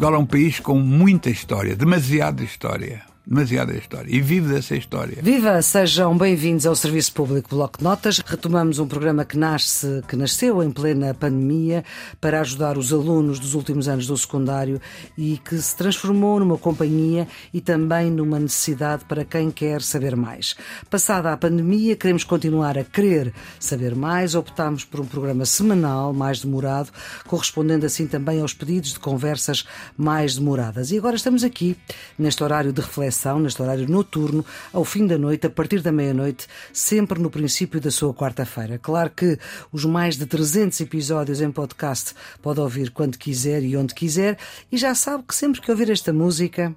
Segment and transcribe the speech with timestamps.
[0.00, 5.22] Portugal é um país com muita história, demasiada história demasiada história e vive dessa história.
[5.22, 5.62] Viva!
[5.62, 8.18] Sejam bem-vindos ao Serviço Público Bloco de Notas.
[8.18, 11.84] Retomamos um programa que nasce, que nasceu em plena pandemia
[12.20, 14.80] para ajudar os alunos dos últimos anos do secundário
[15.16, 20.56] e que se transformou numa companhia e também numa necessidade para quem quer saber mais.
[20.90, 24.34] Passada a pandemia, queremos continuar a querer saber mais.
[24.34, 26.90] Optámos por um programa semanal, mais demorado,
[27.28, 29.64] correspondendo assim também aos pedidos de conversas
[29.96, 30.90] mais demoradas.
[30.90, 31.76] E agora estamos aqui,
[32.18, 36.46] neste horário de reflexão neste horário noturno, ao fim da noite, a partir da meia-noite,
[36.72, 38.78] sempre no princípio da sua quarta-feira.
[38.78, 39.38] Claro que
[39.70, 44.38] os mais de 300 episódios em podcast pode ouvir quando quiser e onde quiser,
[44.72, 46.74] e já sabe que sempre que ouvir esta música.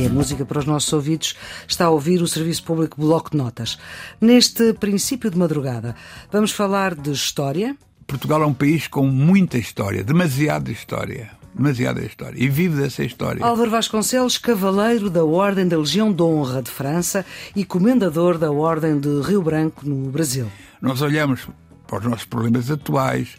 [0.00, 1.36] Que é música para os nossos ouvidos,
[1.68, 3.78] está a ouvir o Serviço Público Bloco de Notas.
[4.18, 5.94] Neste princípio de madrugada,
[6.32, 7.76] vamos falar de história.
[8.06, 13.44] Portugal é um país com muita história, demasiada história demasiada história e vive dessa história.
[13.44, 17.26] Álvaro Vasconcelos, cavaleiro da Ordem da Legião de Honra de França
[17.56, 20.46] e comendador da Ordem de Rio Branco no Brasil.
[20.80, 21.48] Nós olhamos
[21.88, 23.30] para os nossos problemas atuais,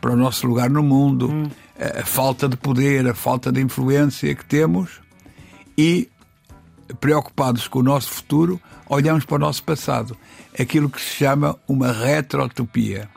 [0.00, 1.50] para o nosso lugar no mundo, hum.
[1.78, 5.06] a falta de poder, a falta de influência que temos
[5.78, 6.08] e,
[7.00, 10.16] preocupados com o nosso futuro, olhamos para o nosso passado.
[10.58, 13.08] Aquilo que se chama uma retrotopia.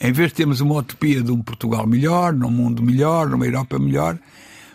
[0.00, 3.78] Em vez de termos uma utopia de um Portugal melhor, num mundo melhor, numa Europa
[3.78, 4.18] melhor,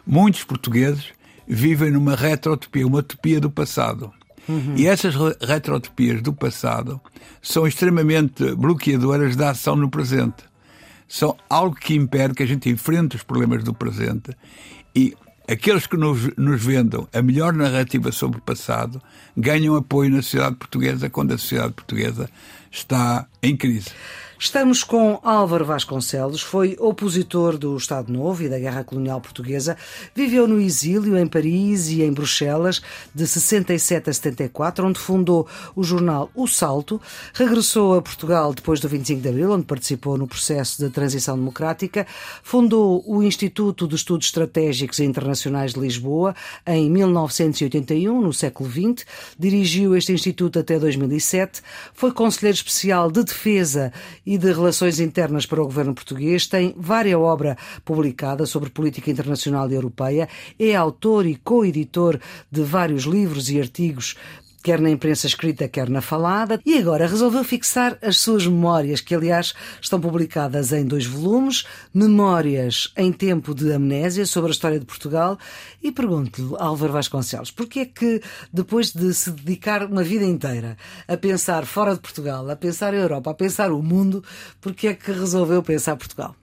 [0.06, 1.06] muitos portugueses
[1.48, 4.14] vivem numa retrotopia, uma utopia do passado.
[4.47, 4.75] Uhum.
[4.78, 7.02] E essas retrotopias do passado
[7.42, 10.44] são extremamente bloqueadoras da ação no presente.
[11.08, 14.36] São algo que impede que a gente enfrente os problemas do presente
[14.95, 15.16] e
[15.54, 19.02] aqueles que nos, nos vendam a melhor narrativa sobre o passado
[19.38, 22.30] ganham apoio na sociedade portuguesa quando a sociedade portuguesa
[22.72, 23.90] está em crise.
[24.44, 29.78] Estamos com Álvaro Vasconcelos, foi opositor do Estado Novo e da Guerra Colonial Portuguesa,
[30.14, 32.82] viveu no exílio em Paris e em Bruxelas
[33.16, 37.02] de 67 a 74, onde fundou o jornal O Salto,
[37.34, 42.06] regressou a Portugal depois do 25 de Abril, onde participou no processo de transição democrática,
[42.44, 46.36] fundou o Instituto de Estudos Estratégicos e Internacionais de Lisboa
[46.68, 49.06] em 1981, no século XX,
[49.40, 51.62] dirigiu este instituto até 2007,
[51.94, 53.94] foi conselheiro especial de defesa
[54.34, 57.56] e de Relações Internas para o governo português, tem várias obras
[57.86, 60.28] publicadas sobre política internacional e europeia,
[60.58, 62.20] é autor e co-editor
[62.52, 64.16] de vários livros e artigos
[64.63, 69.13] quer na imprensa escrita, quer na falada, e agora resolveu fixar as suas memórias, que
[69.13, 74.85] aliás estão publicadas em dois volumes, Memórias em Tempo de Amnésia, sobre a história de
[74.85, 75.38] Portugal,
[75.84, 78.22] e pergunto-lhe, Álvaro Vasconcelos, porquê é que
[78.52, 82.97] depois de se dedicar uma vida inteira a pensar fora de Portugal, a pensar a
[82.97, 84.23] Europa, a pensar o mundo,
[84.62, 86.35] porquê é que resolveu pensar Portugal?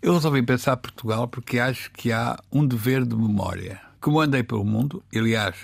[0.00, 3.80] Eu resolvi pensar Portugal porque acho que há um dever de memória.
[4.00, 5.54] Como andei pelo mundo, aliás,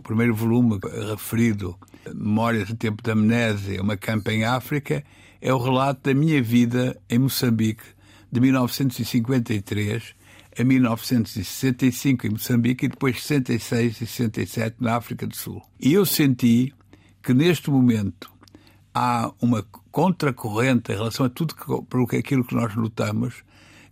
[0.00, 0.80] o primeiro volume
[1.10, 1.78] referido,
[2.14, 5.04] Memórias em Tempo da Amnésia, uma campa em África,
[5.42, 7.82] é o relato da minha vida em Moçambique,
[8.32, 10.14] de 1953
[10.58, 15.62] a 1965 em Moçambique e depois 66 e 67 na África do Sul.
[15.78, 16.72] E eu senti
[17.22, 18.32] que neste momento
[18.94, 23.44] há uma contracorrente em relação a tudo que, aquilo que nós lutamos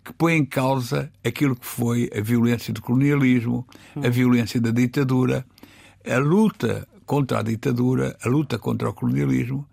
[0.03, 5.45] que põe em causa aquilo que foi a violência do colonialismo, a violência da ditadura,
[6.09, 9.67] a luta contra a ditadura, a luta contra o colonialismo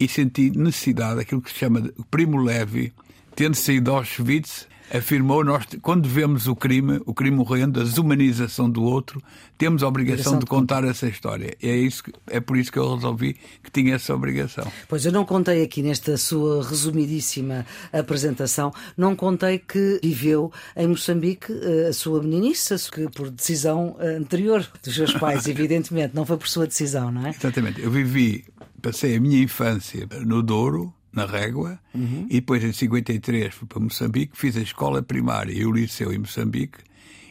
[0.00, 2.92] e senti necessidade, aquilo que se chama de Primo Levi,
[3.34, 8.68] tendo saído de Auschwitz, afirmou nós quando vemos o crime, o crime morrendo, a desumanização
[8.70, 9.22] do outro,
[9.56, 11.56] temos a obrigação de contar essa história.
[11.62, 14.70] É isso é por isso que eu resolvi que tinha essa obrigação.
[14.88, 21.52] Pois eu não contei aqui nesta sua resumidíssima apresentação, não contei que viveu em Moçambique
[21.52, 26.36] eh, a sua meninice, que por decisão eh, anterior dos seus pais, evidentemente, não foi
[26.36, 27.30] por sua decisão, não é?
[27.30, 27.80] Exatamente.
[27.80, 28.44] Eu vivi,
[28.80, 32.26] passei a minha infância no Douro, na Régua, uhum.
[32.30, 36.18] e depois em 53 fui para Moçambique, fiz a escola primária e o liceu em
[36.18, 36.78] Moçambique,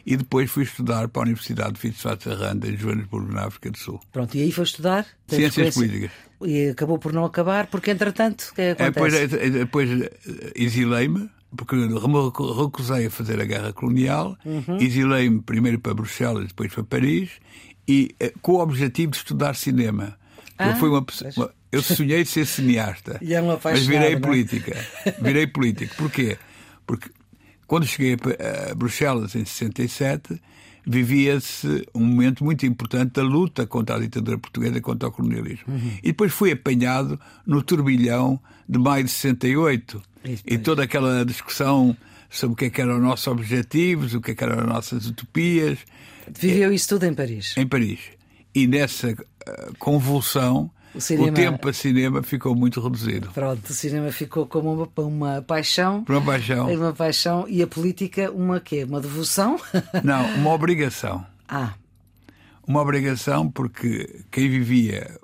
[0.04, 4.00] e depois fui estudar para a Universidade de Witwatersrand, em Joanesburgo, na África do Sul.
[4.12, 5.06] Pronto, e aí foi estudar?
[5.26, 6.10] Ciências Políticas.
[6.42, 9.16] E acabou por não acabar, porque entretanto, o que é que acontece?
[9.16, 10.10] É, depois, depois
[10.54, 14.78] exilei-me, porque recusei a fazer a guerra colonial, uhum.
[14.80, 17.30] exilei-me primeiro para Bruxelas, depois para Paris,
[17.86, 20.16] e eh, com o objetivo de estudar cinema.
[20.58, 21.04] Ah, eu fui uma,
[21.36, 24.76] uma, eu sonhei de ser cineasta, é mas virei política.
[25.20, 25.94] Virei político.
[25.96, 26.38] Porquê?
[26.86, 27.10] Porque
[27.66, 28.16] Quando cheguei
[28.70, 30.40] a Bruxelas em 67,
[30.86, 35.66] vivia-se um momento muito importante da luta contra a ditadura portuguesa, contra o colonialismo.
[35.68, 35.98] Uhum.
[36.02, 41.94] E depois fui apanhado no turbilhão de maio de 68 isso, e toda aquela discussão
[42.30, 44.66] sobre o que, é que eram os nossos objetivos, o que, é que eram as
[44.66, 45.78] nossas utopias.
[46.38, 47.54] Viveu isso tudo em Paris?
[47.56, 48.00] Em Paris.
[48.54, 49.16] E nessa uh,
[49.78, 51.28] convulsão o, cinema...
[51.28, 53.30] o, tempo para cinema ficou muito reduzido.
[53.32, 56.04] Pronto, o cinema ficou como uma, uma paixão.
[56.08, 56.72] Uma paixão.
[56.72, 57.46] Uma paixão.
[57.48, 58.84] E a política, uma quê?
[58.84, 59.58] Uma devoção?
[60.02, 61.24] Não, uma obrigação.
[61.48, 61.74] Ah.
[62.66, 65.18] Uma obrigação porque quem vivia,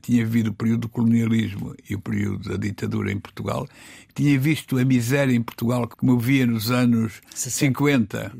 [0.00, 3.66] tinha vivido o período do colonialismo e o período da ditadura em Portugal,
[4.14, 8.32] tinha visto a miséria em Portugal como eu via nos anos 60, 50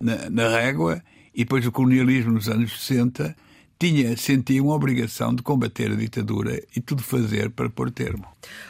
[0.00, 1.02] na, na régua,
[1.34, 3.36] e depois o colonialismo nos anos 60
[3.82, 8.24] tinha, sentia uma obrigação de combater a ditadura e tudo fazer para pôr termo.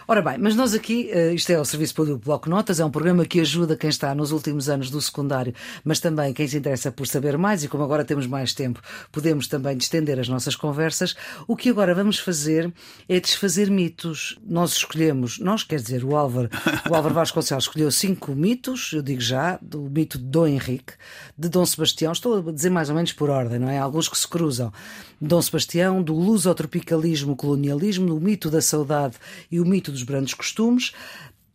[0.08, 2.90] Ora bem, mas nós aqui, eh, isto é o Serviço Público Bloco Notas, é um
[2.90, 5.54] programa que ajuda quem está nos últimos anos do secundário,
[5.84, 8.80] mas também quem se interessa por saber mais, e como agora temos mais tempo,
[9.10, 11.14] podemos também distender as nossas conversas.
[11.46, 12.72] O que agora vamos fazer
[13.06, 14.38] é desfazer mitos.
[14.46, 16.48] Nós escolhemos, nós quer dizer, o Álvaro,
[16.90, 20.94] o Álvaro Vasconcelos escolheu cinco mitos, eu digo já, do mito de Dom Henrique,
[21.36, 23.78] de Dom Sebastião, estou a dizer mais ou menos por ordem, não é?
[23.78, 24.72] Alguns que se cruzam.
[25.20, 29.16] Dom Sebastião, do lusotropicalismo, colonialismo, do mito da saudade
[29.50, 30.92] e o mito dos brandos costumes.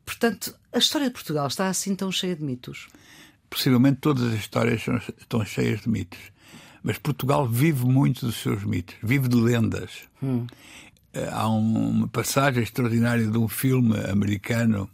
[0.06, 2.88] Portanto, a história de Portugal está assim tão cheia de mitos?
[3.50, 4.82] Possivelmente todas as histórias
[5.18, 6.20] estão cheias de mitos.
[6.84, 9.92] Mas Portugal vive muito dos seus mitos, vive de lendas.
[10.24, 10.48] Hum.
[11.14, 14.90] Eh, há uma passagem extraordinária de um filme americano,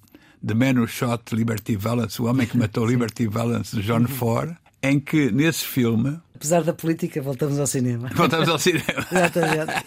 [0.46, 4.08] The Man Who Shot Liberty Valance, O Homem que Matou Liberty Valance, de John uhum.
[4.08, 6.20] Ford, em que nesse filme.
[6.44, 8.10] Apesar da política, voltamos ao cinema.
[8.14, 9.08] Voltamos ao cinema.
[9.10, 9.86] Exatamente.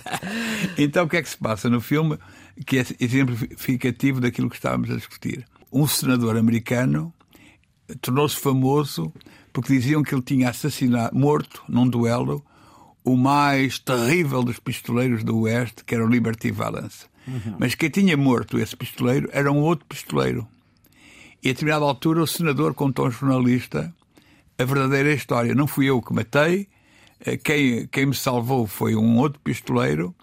[0.79, 2.19] então o que é que se passa no filme
[2.64, 5.44] que é exemplificativo daquilo que estávamos a discutir?
[5.70, 7.12] Um senador americano
[8.00, 9.12] tornou-se famoso
[9.53, 12.43] porque diziam que ele tinha assassinado, morto num duelo,
[13.05, 17.05] o mais terrível dos pistoleiros do Oeste, que era o Liberty Valance.
[17.29, 17.56] Uhum.
[17.58, 20.49] Mas quem tinha morto esse pistoleiro era um outro pistoleiro.
[21.43, 23.94] E a determinada altura o senador contou a um jornalista
[24.58, 25.55] a verdadeira história.
[25.55, 26.69] Não fui eu que matei,
[27.25, 30.14] eh, quem, quem me salvou foi um outro pistoleiro.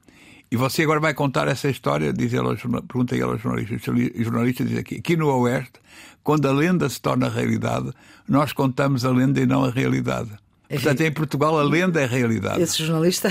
[0.52, 2.56] E você agora vai contar essa história, diz ele,
[2.88, 3.92] pergunta ele ao jornalista.
[3.92, 5.80] O jornalista diz aqui: aqui no Oeste,
[6.24, 7.92] quando a lenda se torna realidade,
[8.28, 10.30] nós contamos a lenda e não a realidade.
[10.70, 12.62] É Portanto, em Portugal a lenda é a realidade.
[12.62, 13.30] Esse jornalista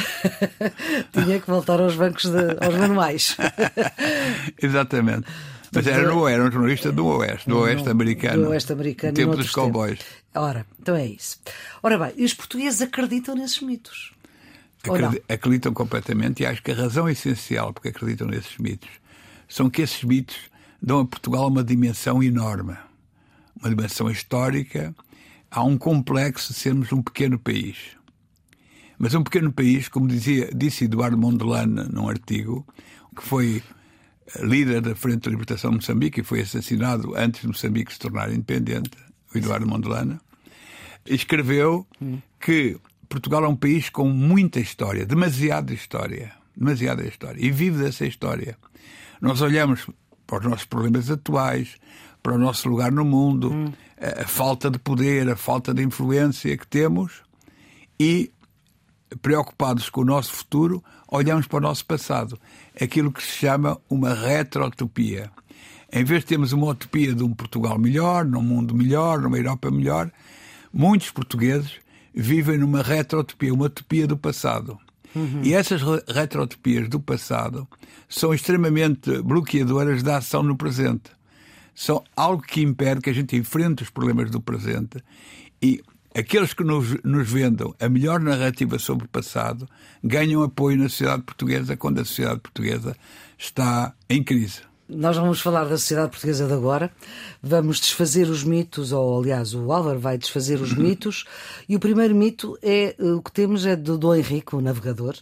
[1.13, 3.37] tinha que voltar aos bancos, de, aos manuais.
[4.61, 5.27] Exatamente.
[5.75, 8.45] Mas era, no, era um jornalista do Oeste, do Oeste americano.
[8.45, 9.15] Do Oeste americano.
[9.15, 10.01] tempo dos cowboys.
[10.35, 11.39] Ora, então é isso.
[11.83, 14.13] Ora bem, e os portugueses acreditam nesses mitos?
[15.29, 18.91] Acreditam completamente e acho que a razão essencial porque acreditam nesses mitos
[19.49, 20.37] são que esses mitos
[20.81, 22.77] dão a Portugal uma dimensão enorme.
[23.59, 24.95] Uma dimensão histórica.
[25.51, 27.77] Há um complexo de sermos um pequeno país.
[28.99, 32.67] Mas um pequeno país, como dizia, disse Eduardo Mondlane num artigo,
[33.17, 33.63] que foi
[34.41, 38.31] líder da Frente de Libertação de Moçambique e foi assassinado antes de Moçambique se tornar
[38.31, 38.91] independente,
[39.35, 40.19] o Eduardo Mondlane,
[41.07, 41.87] escreveu
[42.41, 48.07] que Portugal é um país com muita história, demasiada história, demasiada história, e vive dessa
[48.07, 48.57] história.
[49.21, 49.87] Nós olhamos
[50.27, 51.77] para os nossos problemas atuais,
[52.23, 53.73] para o nosso lugar no mundo, hum.
[54.01, 57.23] a, a falta de poder, a falta de influência que temos
[58.01, 58.31] e
[59.21, 62.39] preocupados com o nosso futuro, olhamos para o nosso passado.
[62.81, 65.31] Aquilo que se chama uma retrotopia.
[65.93, 69.71] Em vez de termos uma utopia de um Portugal melhor, num mundo melhor, numa Europa
[69.71, 70.11] melhor,
[70.73, 71.73] muitos portugueses
[72.15, 74.79] vivem numa retrotopia, uma utopia do passado.
[75.15, 75.43] Uhum.
[75.43, 77.69] E essas retrotopias do passado
[78.09, 81.11] são extremamente bloqueadoras da ação no presente.
[81.75, 85.03] São algo que impede que a gente enfrente os problemas do presente
[85.61, 85.83] e
[86.15, 89.69] aqueles que nos, nos vendam a melhor narrativa sobre o passado
[90.03, 92.97] ganham apoio na sociedade portuguesa quando a sociedade portuguesa
[93.39, 94.61] está em crise.
[94.89, 96.93] Nós vamos falar da sociedade portuguesa de agora,
[97.43, 101.25] vamos desfazer os mitos, ou aliás, o Álvaro vai desfazer os mitos,
[101.67, 105.15] e o primeiro mito é o que temos é do Dom Henrique, o navegador,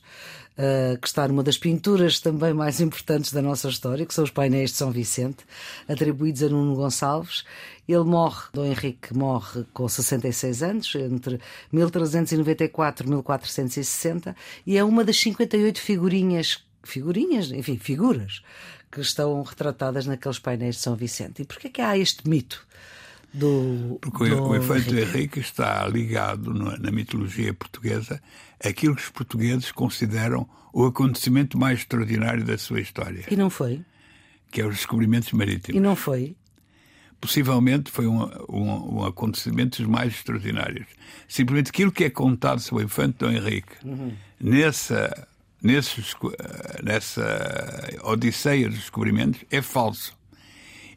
[0.61, 4.31] uh, que está numa das pinturas também mais importantes da nossa história, que são os
[4.31, 5.45] painéis de São Vicente,
[5.89, 7.45] atribuídos a Nuno Gonçalves.
[7.89, 11.41] Ele morre, Dom Henrique morre com 66 anos, entre
[11.73, 14.37] 1394 e 1460,
[14.67, 18.43] e é uma das 58 figurinhas, figurinhas, enfim, figuras,
[18.93, 21.43] que estão retratadas naqueles painéis de São Vicente.
[21.43, 22.67] E porquê é que há este mito?
[23.33, 25.17] Do, Porque do o efeito Henrique.
[25.17, 28.21] Henrique está ligado na mitologia portuguesa
[28.63, 33.25] aquilo que os portugueses consideram o acontecimento mais extraordinário da sua história.
[33.31, 33.85] E não foi?
[34.51, 35.77] Que é os descobrimentos marítimos.
[35.77, 36.37] E não foi?
[37.21, 40.87] possivelmente foi um, um, um acontecimento dos mais extraordinários.
[41.29, 44.13] Simplesmente aquilo que é contado sobre o infante Dom Henrique uhum.
[44.41, 45.29] nessa,
[45.63, 46.15] nesses,
[46.83, 50.19] nessa odisseia dos descobrimentos é falso.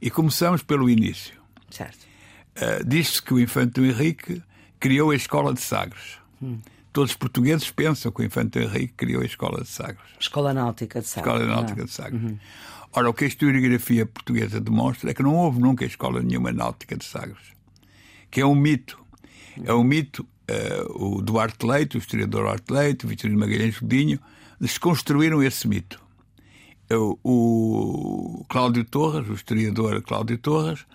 [0.02, 1.34] E começamos pelo início.
[1.70, 2.13] Certo.
[2.56, 4.42] Uh, Diz-se que o infante Henrique
[4.80, 6.20] criou a escola de Sagres.
[6.42, 6.60] Hum.
[6.92, 10.04] Todos os portugueses pensam que o infante Henrique criou a escola de Sagres.
[10.20, 11.34] Escola Náutica de Sagres.
[11.34, 11.86] Escola Náutica ah.
[11.86, 12.22] de Sagres.
[12.22, 12.38] Uhum.
[12.96, 16.96] Ora, o que a historiografia portuguesa demonstra é que não houve nunca escola nenhuma náutica
[16.96, 17.42] de Sagres,
[18.30, 19.04] que é um mito.
[19.64, 20.28] É um mito.
[20.44, 24.20] Uh, o Duarte Leite, o historiador Duarte Leite, o Vitorino Magalhães Godinho,
[24.60, 26.00] desconstruíram esse mito.
[26.92, 30.86] O, o Cláudio Torres, o historiador Cláudio Torres,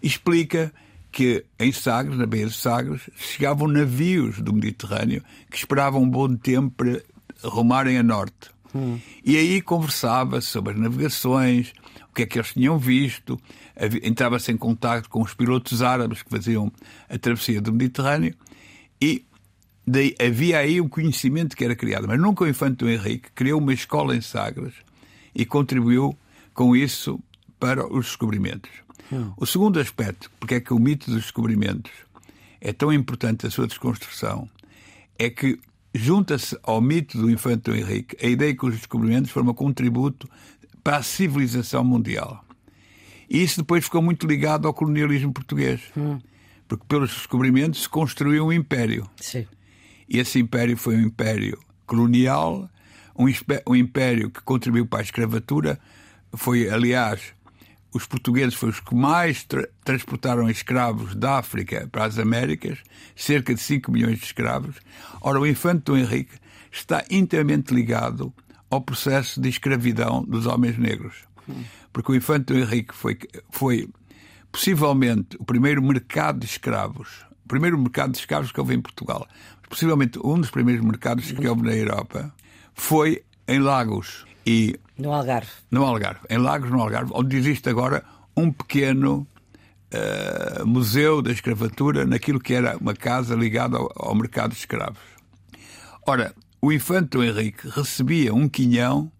[0.00, 0.72] explica
[1.10, 6.36] que em Sagres, na Baía de Sagres, chegavam navios do Mediterrâneo que esperavam um bom
[6.36, 7.02] tempo para
[7.42, 8.50] rumarem a norte.
[8.74, 8.98] Hum.
[9.24, 11.72] E aí conversava sobre as navegações,
[12.10, 13.40] o que é que eles tinham visto,
[14.02, 16.70] entrava-se em contato com os pilotos árabes que faziam
[17.08, 18.34] a travessia do Mediterrâneo
[19.00, 19.24] e
[19.86, 22.06] daí, havia aí um conhecimento que era criado.
[22.06, 24.74] Mas nunca o Infante Henrique criou uma escola em Sagres
[25.34, 26.16] e contribuiu
[26.52, 27.20] com isso
[27.58, 28.70] para os descobrimentos.
[29.12, 29.32] Hum.
[29.36, 31.92] O segundo aspecto, porque é que o mito dos descobrimentos
[32.60, 34.48] é tão importante a sua desconstrução,
[35.18, 35.58] é que
[35.94, 40.28] junta-se ao mito do infante Dom Henrique a ideia que os descobrimentos foram um contributo
[40.82, 42.44] para a civilização mundial.
[43.28, 45.82] E isso depois ficou muito ligado ao colonialismo português.
[45.96, 46.18] Hum.
[46.66, 49.08] Porque pelos descobrimentos se construiu um império.
[49.16, 49.46] Sim.
[50.08, 52.68] E esse império foi um império colonial,
[53.18, 53.26] um,
[53.66, 55.78] um império que contribuiu para a escravatura.
[56.34, 57.34] Foi, aliás,
[57.92, 62.78] os portugueses foram os que mais tra transportaram escravos da África para as Américas,
[63.16, 64.76] cerca de 5 milhões de escravos.
[65.20, 66.36] Ora, o infante Dom Henrique
[66.70, 68.32] está inteiramente ligado
[68.70, 71.26] ao processo de escravidão dos homens negros.
[71.92, 73.18] Porque o infante Dom Henrique foi,
[73.50, 73.88] foi
[74.52, 79.26] possivelmente o primeiro mercado de escravos, o primeiro mercado de escravos que houve em Portugal,
[79.68, 82.34] possivelmente um dos primeiros mercados que houve na Europa,
[82.74, 84.26] foi em Lagos.
[84.48, 85.50] E no Algarve.
[85.70, 88.02] No Algarve, em Lagos, no Algarve, onde existe agora
[88.34, 89.28] um pequeno
[89.92, 95.02] uh, museu da escravatura naquilo que era uma casa ligada ao, ao mercado de escravos.
[96.06, 99.12] Ora, o infante Dom Henrique recebia um quinhão,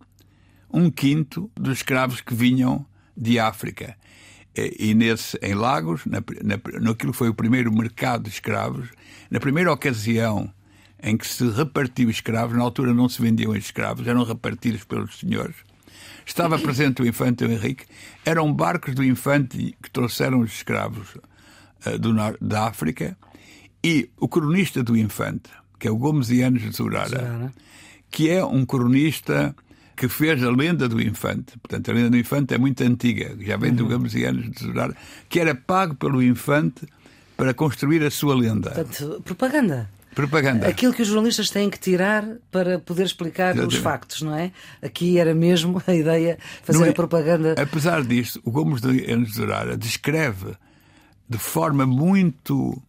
[0.73, 3.99] um quinto dos escravos que vinham de África.
[4.56, 8.88] E, e nesse, em Lagos, na, na, naquilo que foi o primeiro mercado de escravos,
[9.30, 10.50] na primeira ocasião
[11.02, 15.57] em que se repartiu escravos, na altura não se vendiam escravos, eram repartidos pelos senhores.
[16.26, 17.87] Estava presente o infante Henrique,
[18.25, 21.14] eram barcos do infante que trouxeram os escravos
[21.87, 23.17] uh, do norte da África,
[23.83, 27.52] e o cronista do infante, que é o Gomes Ianes de Zurara,
[28.11, 29.55] que é um cronista
[29.97, 31.59] que fez a lenda do infante.
[31.59, 33.90] Portanto, a lenda do infante é muito antiga, já vem do uhum.
[33.90, 34.97] Gomes Ianes de Zurara,
[35.28, 36.87] que era pago pelo infante
[37.37, 38.71] para construir a sua lenda.
[38.71, 39.88] Portanto, propaganda.
[40.14, 40.66] Propaganda.
[40.66, 43.76] Aquilo que os jornalistas têm que tirar para poder explicar Exatamente.
[43.76, 44.50] os factos, não é?
[44.82, 47.54] Aqui era mesmo a ideia fazer é, a propaganda.
[47.56, 50.56] Apesar disto, o Gomes de Enes Durara descreve
[51.28, 52.82] de forma muito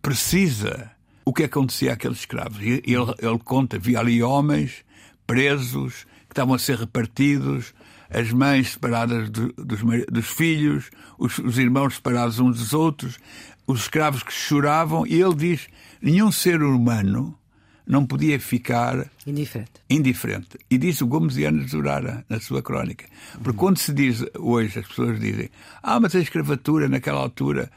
[0.00, 0.90] precisa
[1.24, 2.60] o que acontecia àqueles escravos.
[2.62, 4.84] E ele, ele conta, havia ali homens
[5.26, 7.74] presos que estavam a ser repartidos,
[8.08, 13.18] as mães separadas do, dos, dos, filhos, os, os, irmãos separados uns dos outros,
[13.70, 15.68] os escravos que choravam, e ele diz:
[16.00, 17.36] nenhum ser humano
[17.86, 19.72] não podia ficar indiferente.
[19.88, 20.58] indiferente.
[20.70, 23.04] E disse o Gomes de Anos Durara na sua crónica.
[23.42, 25.50] Porque quando se diz hoje, as pessoas dizem:
[25.82, 27.70] ah, mas a escravatura naquela altura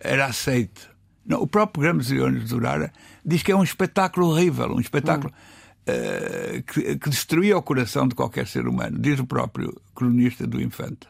[0.00, 0.88] era aceite.
[1.26, 2.92] Não, o próprio Gomes de Anos Durara
[3.24, 5.32] diz que é um espetáculo horrível, um espetáculo.
[5.32, 5.58] Uhum.
[5.88, 10.60] Uh, que, que destruía o coração de qualquer ser humano, diz o próprio cronista do
[10.60, 11.08] Infante.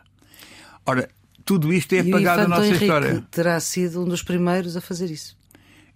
[0.87, 1.09] Ora,
[1.49, 3.25] tudo isto é apagado na nossa Henrique história.
[3.31, 5.35] terá sido um dos primeiros a fazer isso.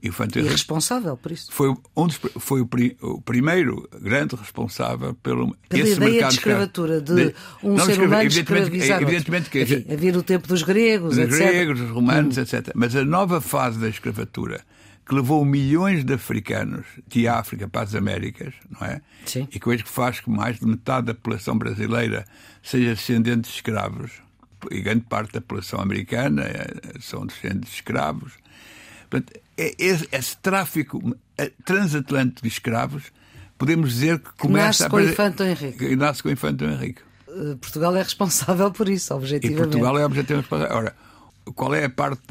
[0.02, 1.52] E, e responsável por isso.
[1.52, 6.34] Foi, um dos, foi o, pri, o, primeiro grande responsável pelo Pela esse ideia de
[6.34, 11.16] escravatura, de, de um ser humano evidentemente, evidentemente que Enfim, havia o tempo dos gregos,
[11.16, 11.38] dos etc.
[11.38, 12.40] gregos, romanos, hum.
[12.40, 12.70] etc.
[12.74, 14.64] Mas a nova fase da escravatura
[15.06, 19.02] que levou milhões de africanos de África para as Américas, não é?
[19.26, 19.46] Sim.
[19.52, 22.24] E que faz que mais de metade da população brasileira
[22.62, 24.22] seja descendente de escravos
[24.70, 28.32] e grande parte da população americana eh, são descendentes de escravos.
[29.08, 33.04] Portanto, é esse, esse tráfico eh, transatlântico de escravos,
[33.58, 34.90] podemos dizer que começa nasce a...
[34.90, 35.96] com o Infante Henrique.
[35.96, 37.02] Nasce com o Infante Henrique.
[37.28, 39.60] Eh, Portugal é responsável por isso, objetivamente.
[39.60, 40.76] E Portugal é objetivamente responsável.
[40.76, 40.96] Ora,
[41.54, 42.22] qual é a parte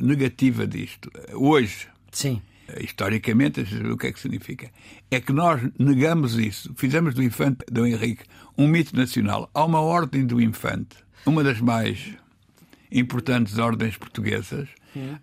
[0.00, 1.10] negativa disto?
[1.34, 2.42] Hoje, Sim.
[2.80, 4.70] historicamente, o que é que significa?
[5.10, 8.24] É que nós negamos isso, fizemos do Infante do Henrique
[8.56, 9.50] um mito nacional.
[9.54, 12.14] Há uma ordem do Infante uma das mais
[12.90, 14.68] importantes ordens portuguesas,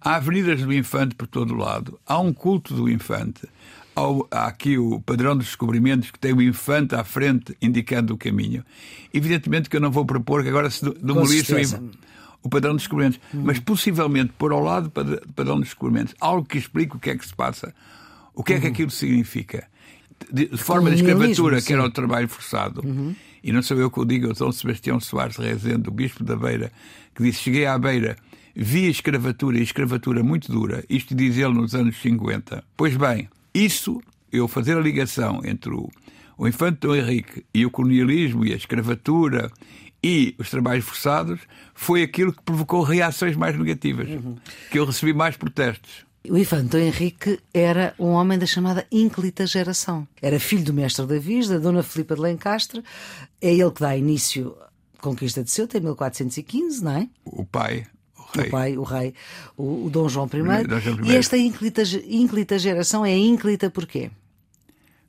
[0.01, 3.48] há avenidas do infante por todo o lado, há um culto do infante,
[4.32, 8.63] há aqui o padrão dos descobrimentos que tem o infante à frente indicando o caminho.
[9.13, 11.91] Evidentemente que eu não vou propor que agora se demolisse o,
[12.44, 13.41] o padrão dos descobrimentos, hum.
[13.44, 17.18] mas possivelmente pôr ao lado o padrão dos descobrimentos algo que explique o que é
[17.18, 17.74] que se passa,
[18.34, 18.72] o que é que uhum.
[18.72, 19.68] aquilo significa.
[20.32, 22.82] De, de forma de escravatura, que era o trabalho forçado.
[22.86, 23.15] Uhum.
[23.43, 26.24] E não sou eu que o digo, é o Dom Sebastião Soares Rezende, o Bispo
[26.24, 26.72] da Beira,
[27.15, 28.15] que disse: Cheguei à Beira,
[28.55, 30.84] vi a escravatura e a escravatura muito dura.
[30.89, 32.63] Isto diz ele nos anos 50.
[32.75, 35.89] Pois bem, isso, eu fazer a ligação entre o,
[36.38, 39.51] o Infante Dom Henrique e o colonialismo e a escravatura
[40.03, 41.41] e os trabalhos forçados,
[41.74, 44.36] foi aquilo que provocou reações mais negativas, uhum.
[44.72, 46.09] que eu recebi mais protestos.
[46.29, 50.07] O Infante Henrique era um homem da chamada ínclita geração.
[50.21, 52.83] Era filho do mestre Davis, da Dona Filipa de Lencastre.
[53.41, 54.55] É ele que dá início
[54.95, 57.09] à conquista de Ceuta em 1415, não é?
[57.25, 58.48] O pai, o rei.
[58.48, 59.13] O pai, o rei,
[59.57, 60.67] o, o Dom João I.
[60.67, 61.09] Dom João I.
[61.09, 64.12] E esta ínclita, ínclita geração é ínclita porquê?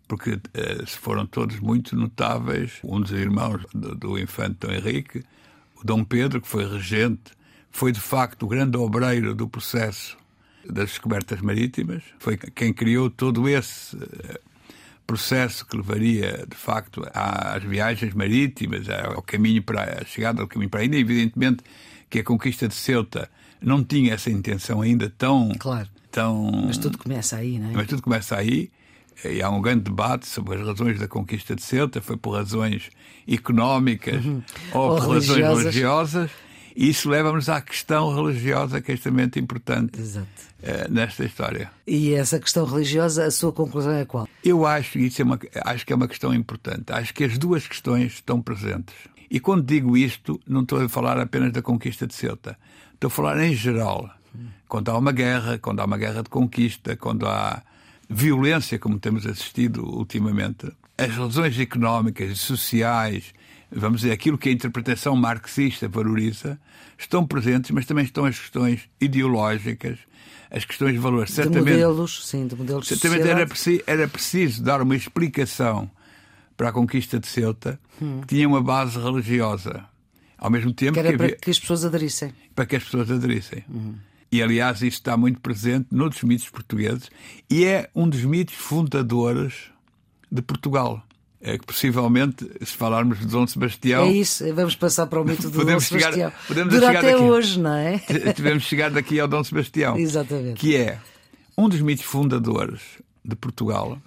[0.09, 2.79] Porque uh, foram todos muito notáveis.
[2.83, 5.23] Um dos irmãos do, do infante Dom Henrique,
[5.77, 7.33] o Dom Pedro, que foi regente,
[7.71, 10.19] foi de facto o grande obreiro do processo
[10.69, 14.41] das descobertas marítimas, foi quem criou todo esse eh,
[15.07, 20.71] processo que levaria, de facto, às viagens marítimas, ao caminho para a chegada ao caminho
[20.71, 20.99] para a Índia.
[20.99, 21.65] Evidentemente
[22.09, 25.53] que a conquista de Ceuta não tinha essa intenção ainda tão.
[25.59, 25.89] Claro.
[26.11, 27.73] tão Mas tudo começa aí, não é?
[27.75, 28.71] Mas tudo começa aí.
[29.25, 32.01] E há um grande debate sobre as razões da conquista de Ceuta.
[32.01, 32.91] Foi por razões
[33.29, 34.43] económicas uhum.
[34.73, 35.41] ou, ou, por religiosas.
[35.41, 36.31] razões religiosas.
[36.77, 41.71] Isso leva-nos à questão religiosa, que é extremamente importante uh, nesta história.
[41.87, 44.29] E essa questão religiosa, a sua conclusão é qual?
[44.45, 46.93] Eu acho, isso é uma, acho que é uma questão importante.
[46.93, 48.95] Acho que as duas questões estão presentes.
[49.31, 52.59] E quando digo isto, não estou a falar apenas da conquista de Ceuta.
[52.95, 54.11] Estou a falar em geral.
[54.69, 57.63] Quando há uma guerra, quando há uma guerra de conquista, quando há
[58.09, 63.33] violência, como temos assistido ultimamente, as razões económicas e sociais
[63.71, 66.59] vamos dizer, aquilo que a interpretação marxista valoriza,
[66.99, 69.99] estão presentes, mas também estão as questões ideológicas,
[70.51, 71.35] as questões de valores.
[71.35, 75.91] De modelos, sim, de modelos Certamente era preciso, era preciso dar uma explicação
[76.57, 78.21] para a conquista de Ceuta, hum.
[78.21, 79.85] que tinha uma base religiosa.
[80.37, 81.29] Ao mesmo tempo que era que havia...
[81.29, 82.33] para que as pessoas aderissem.
[82.55, 83.65] Para que as pessoas aderissem.
[83.69, 83.95] Hum.
[84.33, 87.11] E, aliás, isso está muito presente noutros mitos portugueses
[87.49, 89.71] e é um dos mitos fundadores
[90.31, 91.05] de Portugal
[91.41, 94.05] é que possivelmente, se falarmos de Dom Sebastião.
[94.05, 96.33] É isso, vamos passar para o mito do podemos Dom chegar, Sebastião.
[96.47, 98.03] Podemos Dura até daqui, hoje, não é?
[98.37, 99.97] Devemos chegar daqui ao Dom Sebastião.
[99.97, 100.61] Exatamente.
[100.61, 100.99] Que é
[101.57, 102.81] um dos mitos fundadores
[103.25, 103.99] de Portugal,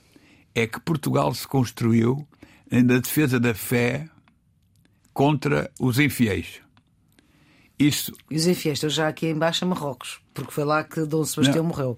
[0.54, 2.28] é que Portugal se construiu
[2.72, 4.08] na defesa da fé
[5.12, 6.62] contra os infiéis.
[7.78, 8.14] Isso...
[8.30, 11.64] E os infiéis estão já aqui embaixo a Marrocos, porque foi lá que Dom Sebastião
[11.64, 11.70] não.
[11.70, 11.98] morreu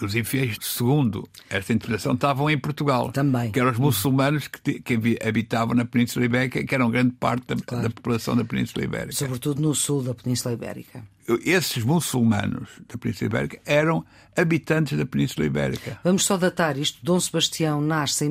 [0.00, 3.10] os infiéis, segundo esta interpretação, estavam em Portugal.
[3.12, 3.50] Também.
[3.50, 7.56] Que eram os muçulmanos que, que habitavam na Península Ibérica, que eram grande parte da,
[7.56, 7.84] claro.
[7.84, 9.12] da população da Península Ibérica.
[9.12, 11.02] Sobretudo no sul da Península Ibérica
[11.44, 14.04] esses muçulmanos da Península Ibérica eram
[14.36, 16.00] habitantes da Península Ibérica.
[16.02, 16.98] Vamos só datar isto.
[17.02, 18.28] Dom Sebastião nasce em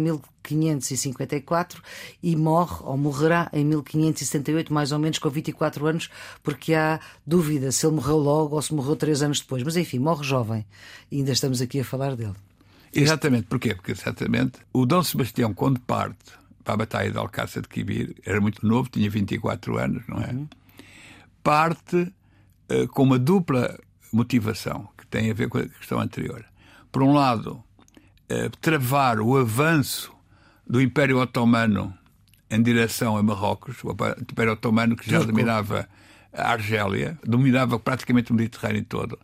[0.55, 1.81] 1554
[2.21, 6.09] e morre, ou morrerá, em 1578, mais ou menos com 24 anos,
[6.43, 9.63] porque há dúvida se ele morreu logo ou se morreu três anos depois.
[9.63, 10.65] Mas enfim, morre jovem.
[11.11, 12.35] E ainda estamos aqui a falar dele.
[12.93, 13.47] Exatamente.
[13.47, 13.75] Porquê?
[13.75, 16.31] Porque exatamente o Dom Sebastião, quando parte
[16.63, 20.31] para a Batalha de Alcácer de Quibir, era muito novo, tinha 24 anos, não é?
[20.31, 20.47] Uhum.
[21.43, 22.13] Parte
[22.69, 23.79] eh, com uma dupla
[24.11, 26.45] motivação que tem a ver com a questão anterior.
[26.91, 27.63] Por um lado,
[28.31, 30.11] uh, travar o avanço
[30.69, 31.93] do Império Otomano
[32.49, 35.89] em direção a Marrocos, o Império Otomano que já dominava
[36.31, 39.17] a Argélia, dominava praticamente o Mediterrâneo todo,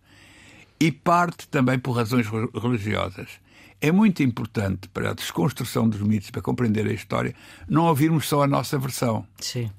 [0.79, 3.29] e parte também por razões religiosas.
[3.79, 7.35] É muito importante para a desconstrução dos mitos, para compreender a história,
[7.67, 9.25] não ouvirmos só a nossa versão.
[9.39, 9.69] Sim.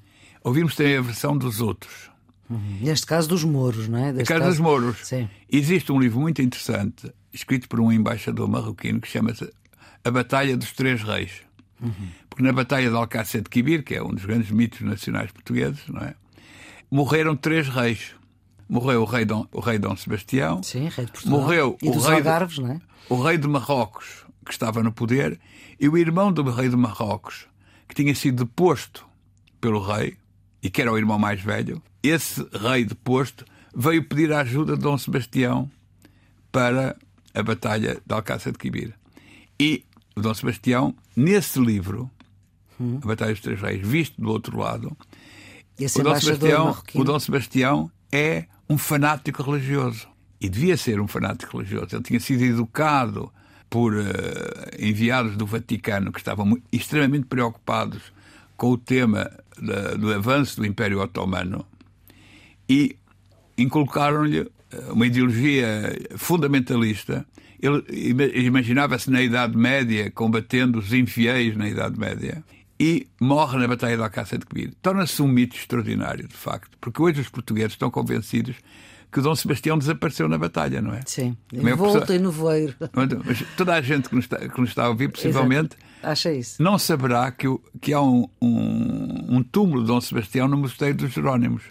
[0.43, 2.09] Ouvirmos também a versão dos outros.
[2.49, 2.79] Uhum.
[2.81, 4.13] Neste caso dos Mouros, não é?
[4.13, 4.97] Neste caso, caso dos Mouros.
[5.05, 5.29] Sim.
[5.51, 9.51] Existe um livro muito interessante, escrito por um embaixador marroquino, que chama-se
[10.03, 11.46] A Batalha dos Três Reis.
[11.81, 12.09] Uhum.
[12.29, 15.87] Porque na Batalha de Alcácer de Quibir, que é um dos grandes mitos nacionais portugueses,
[15.87, 16.15] não é?
[16.89, 18.15] Morreram três reis.
[18.69, 20.61] Morreu o rei Dom, o rei Dom Sebastião.
[20.61, 21.39] Sim, rei de Portugal.
[21.39, 22.81] Morreu e o rei Algarves, de, não é?
[23.09, 25.39] O rei de Marrocos, que estava no poder,
[25.79, 27.47] e o irmão do rei de Marrocos,
[27.87, 29.05] que tinha sido deposto
[29.61, 30.17] pelo rei,
[30.61, 34.81] e que era o irmão mais velho, esse rei deposto veio pedir a ajuda de
[34.81, 35.69] Dom Sebastião
[36.51, 36.97] para
[37.33, 38.93] a Batalha de Alcácer de Quibir.
[39.59, 39.85] E
[40.17, 42.09] o Dom Sebastião, nesse livro,
[42.81, 42.99] hum.
[43.03, 47.91] A Batalha dos Três Reis, visto do outro lado, o Dom, Sebastião, o Dom Sebastião
[48.11, 50.07] é um fanático religioso.
[50.41, 51.95] E devia ser um fanático religioso.
[51.95, 53.31] Ele tinha sido educado
[53.69, 54.05] por uh,
[54.79, 58.01] enviados do Vaticano que estavam extremamente preocupados
[58.55, 61.65] com o tema da, do avanço do Império Otomano
[62.67, 62.95] e
[63.55, 64.49] inculcaram-lhe
[64.89, 67.25] uma ideologia fundamentalista.
[67.59, 67.83] Ele
[68.45, 72.43] imaginava-se na Idade Média combatendo os infiéis na Idade Média
[72.79, 74.73] e morre na Batalha de Alcácer de Quibir.
[74.81, 78.55] Torna-se um mito extraordinário, de facto, porque hoje os portugueses estão convencidos
[79.11, 80.99] que Dom Sebastião desapareceu na batalha, não é?
[81.05, 82.75] Sim, em volta e no voeiro.
[83.25, 86.61] Mas toda a gente que nos está, que nos está a ouvir, possivelmente, Acha isso.
[86.61, 87.47] não saberá que,
[87.81, 91.63] que há um, um, um túmulo de Dom Sebastião no Mosteiro dos Jerónimos.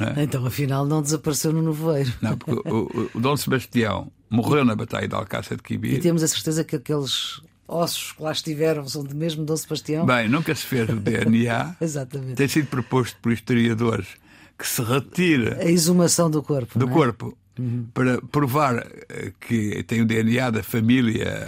[0.00, 0.22] É?
[0.22, 2.12] Então, afinal, não desapareceu no nevoeiro.
[2.20, 5.94] Não, porque o, o, o Dom Sebastião morreu na Batalha de Alcácer de Quibir.
[5.94, 10.06] E temos a certeza que aqueles ossos que lá estiveram são de mesmo Dom Sebastião?
[10.06, 11.76] Bem, nunca se fez o DNA.
[11.80, 12.34] Exatamente.
[12.34, 14.06] Tem sido proposto por historiadores
[14.58, 16.78] que se retire a exumação do corpo.
[16.78, 16.90] Do é?
[16.90, 17.36] corpo.
[17.58, 17.86] Uhum.
[17.92, 21.46] Para provar eh, que tem o DNA da família,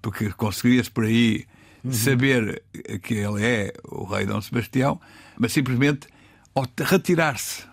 [0.00, 1.44] porque conseguiria-se por aí
[1.84, 1.92] uhum.
[1.92, 2.62] saber
[3.02, 4.98] que ele é o rei Dom Sebastião,
[5.38, 6.06] mas simplesmente
[6.60, 7.64] ao retirar-se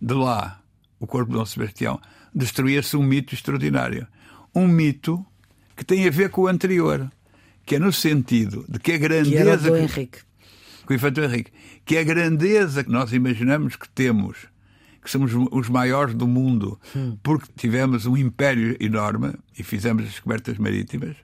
[0.00, 0.60] de lá
[0.98, 2.00] o corpo de Dom Sebastião,
[2.34, 4.06] destruía-se um mito extraordinário.
[4.54, 5.24] Um mito
[5.76, 7.10] que tem a ver com o anterior,
[7.66, 9.58] que é no sentido de que a grandeza.
[9.58, 10.18] Que do Henrique.
[10.86, 11.50] Com o Infante Henrique.
[11.84, 14.46] Que a grandeza que nós imaginamos que temos,
[15.02, 17.18] que somos os maiores do mundo, hum.
[17.22, 21.16] porque tivemos um império enorme e fizemos as descobertas marítimas,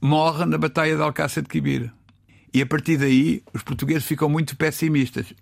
[0.00, 1.90] morre na Batalha de Alcácer de Quibir.
[2.52, 5.32] E a partir daí, os portugueses ficam muito pessimistas.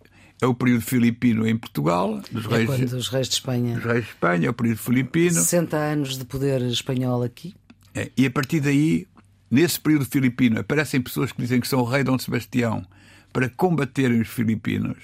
[0.43, 3.77] É o período filipino em Portugal, dos é reis, dos reis de Espanha.
[3.77, 5.35] Dos reis de Espanha, é o período filipino.
[5.35, 7.55] 60 anos de poder espanhol aqui.
[7.95, 9.07] É, e a partir daí,
[9.49, 12.85] nesse período filipino, aparecem pessoas que dizem que são o rei Dom Sebastião
[13.33, 14.99] para combaterem os filipinos,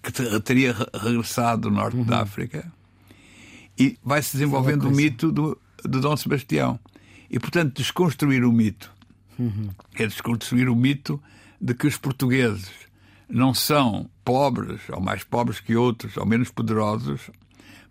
[0.00, 2.04] que teria regressado do norte uhum.
[2.04, 2.72] da África,
[3.76, 6.78] e vai-se desenvolvendo o mito do, de Dom Sebastião.
[7.28, 8.94] E, portanto, desconstruir o mito
[9.36, 9.70] uhum.
[9.96, 11.20] é desconstruir o mito
[11.60, 12.70] de que os portugueses
[13.28, 17.30] não são pobres, ou mais pobres que outros, ou menos poderosos,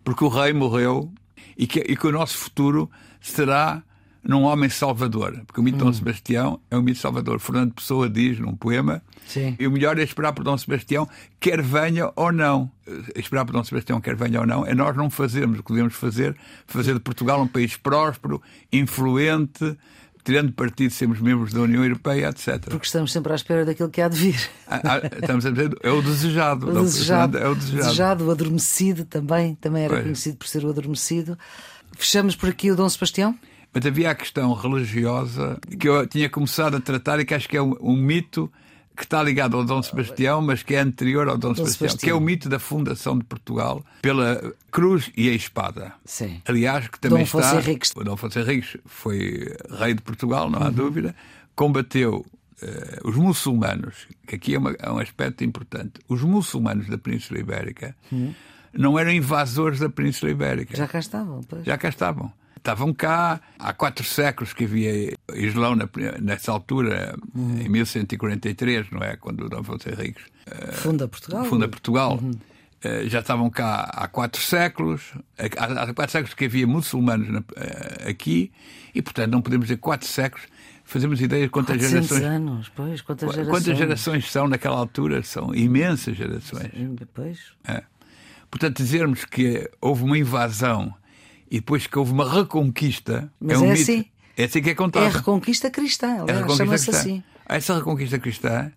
[0.03, 1.11] porque o rei morreu
[1.57, 2.89] e que, e que o nosso futuro
[3.21, 3.83] será
[4.23, 5.41] num homem salvador.
[5.45, 5.93] Porque o mito de Dom hum.
[5.93, 7.39] Sebastião é um mito salvador.
[7.39, 9.55] Fernando Pessoa diz num poema: Sim.
[9.59, 11.07] e o melhor é esperar por Dom Sebastião,
[11.39, 12.71] quer venha ou não.
[13.15, 15.93] Esperar por Dom Sebastião, quer venha ou não, é nós não fazermos o que devemos
[15.93, 18.41] fazer, fazer de Portugal um país próspero,
[18.71, 19.77] influente,
[20.23, 22.59] tirando partido de sermos membros da União Europeia, etc.
[22.69, 24.49] Porque estamos sempre à espera daquilo que há de vir.
[24.67, 26.69] Ah, ah, estamos a dizer, é o desejado.
[26.69, 27.83] O desejado, é o desejado.
[27.83, 28.25] desejado.
[28.25, 30.03] O adormecido também, também era pois.
[30.03, 31.37] conhecido por ser o adormecido.
[31.97, 33.37] Fechamos por aqui o Dom Sebastião?
[33.73, 37.57] Mas havia a questão religiosa que eu tinha começado a tratar e que acho que
[37.57, 38.51] é um, um mito
[38.95, 42.07] que está ligado ao Dom Sebastião, mas que é anterior ao Dom, Dom Sebastião, Sebastião,
[42.07, 45.93] que é o mito da fundação de Portugal pela cruz e a espada.
[46.05, 46.41] Sim.
[46.45, 47.55] Aliás, que também Dom está.
[47.55, 47.91] Henriques.
[47.95, 50.71] O Dom Afonso Henriques foi rei de Portugal, não há uhum.
[50.71, 51.15] dúvida.
[51.55, 52.25] Combateu
[52.61, 55.93] uh, os muçulmanos, que aqui é, uma, é, um aspecto importante.
[56.07, 58.33] Os muçulmanos da Península Ibérica uhum.
[58.73, 60.75] não eram invasores da Península Ibérica.
[60.75, 61.65] Já cá estavam, pois.
[61.65, 62.31] Já cá estavam
[62.63, 63.41] estavam cá.
[63.59, 65.75] Há quatro séculos que havia Islão
[66.21, 67.61] nessa altura, uhum.
[67.61, 69.17] em 1143, não é?
[69.17, 71.45] Quando o Dom Afonso Henriques uh, funda Portugal.
[71.45, 72.19] Funda Portugal.
[72.21, 72.31] Uhum.
[72.31, 75.13] Uh, já estavam cá há quatro séculos.
[75.37, 77.43] Há, há quatro séculos que havia muçulmanos na,
[78.09, 78.51] aqui
[78.95, 80.47] e, portanto, não podemos dizer quatro séculos.
[80.85, 82.23] Fazemos ideia de quantas gerações.
[82.23, 83.49] anos, pois, quantas gerações.
[83.49, 85.23] Quantas gerações são naquela altura?
[85.23, 86.71] São imensas gerações.
[86.73, 87.39] Sim, pois.
[87.65, 87.83] É.
[88.51, 90.93] Portanto, dizermos que houve uma invasão
[91.53, 93.31] e depois que houve uma reconquista.
[93.39, 93.81] Mas é, um é mito.
[93.83, 94.05] assim.
[94.35, 95.03] É assim que é contado.
[95.03, 97.23] É a reconquista cristã, é chama-se assim.
[97.45, 98.71] Essa reconquista cristã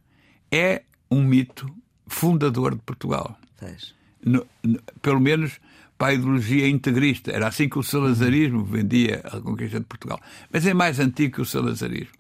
[0.53, 1.75] é um mito
[2.07, 3.39] fundador de Portugal.
[4.23, 5.59] No, no, pelo menos
[5.97, 7.33] para a ideologia integrista.
[7.33, 10.21] Era assim que o salazarismo vendia a reconquista de Portugal.
[10.53, 12.13] Mas é mais antigo que o salazarismo.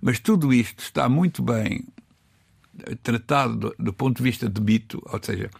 [0.00, 1.84] Mas tudo isto está muito bem
[3.02, 5.50] tratado do, do ponto de vista de mito, ou seja,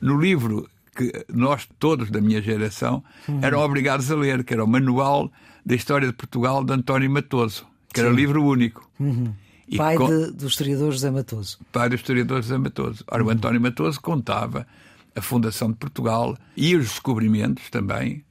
[0.00, 3.02] no livro que nós todos da minha geração
[3.40, 5.32] eram obrigados a ler, que era o Manual
[5.64, 8.06] da História de Portugal de António Matoso, que Sim.
[8.06, 8.86] era livro único.
[8.98, 9.32] Uhum.
[9.76, 10.06] Pai com...
[10.06, 11.58] de, do historiador José Matoso.
[11.72, 13.04] Pai do historiador José Matoso.
[13.10, 13.28] Ora, uhum.
[13.28, 14.66] o António Matoso contava
[15.14, 18.22] a fundação de Portugal e os descobrimentos também,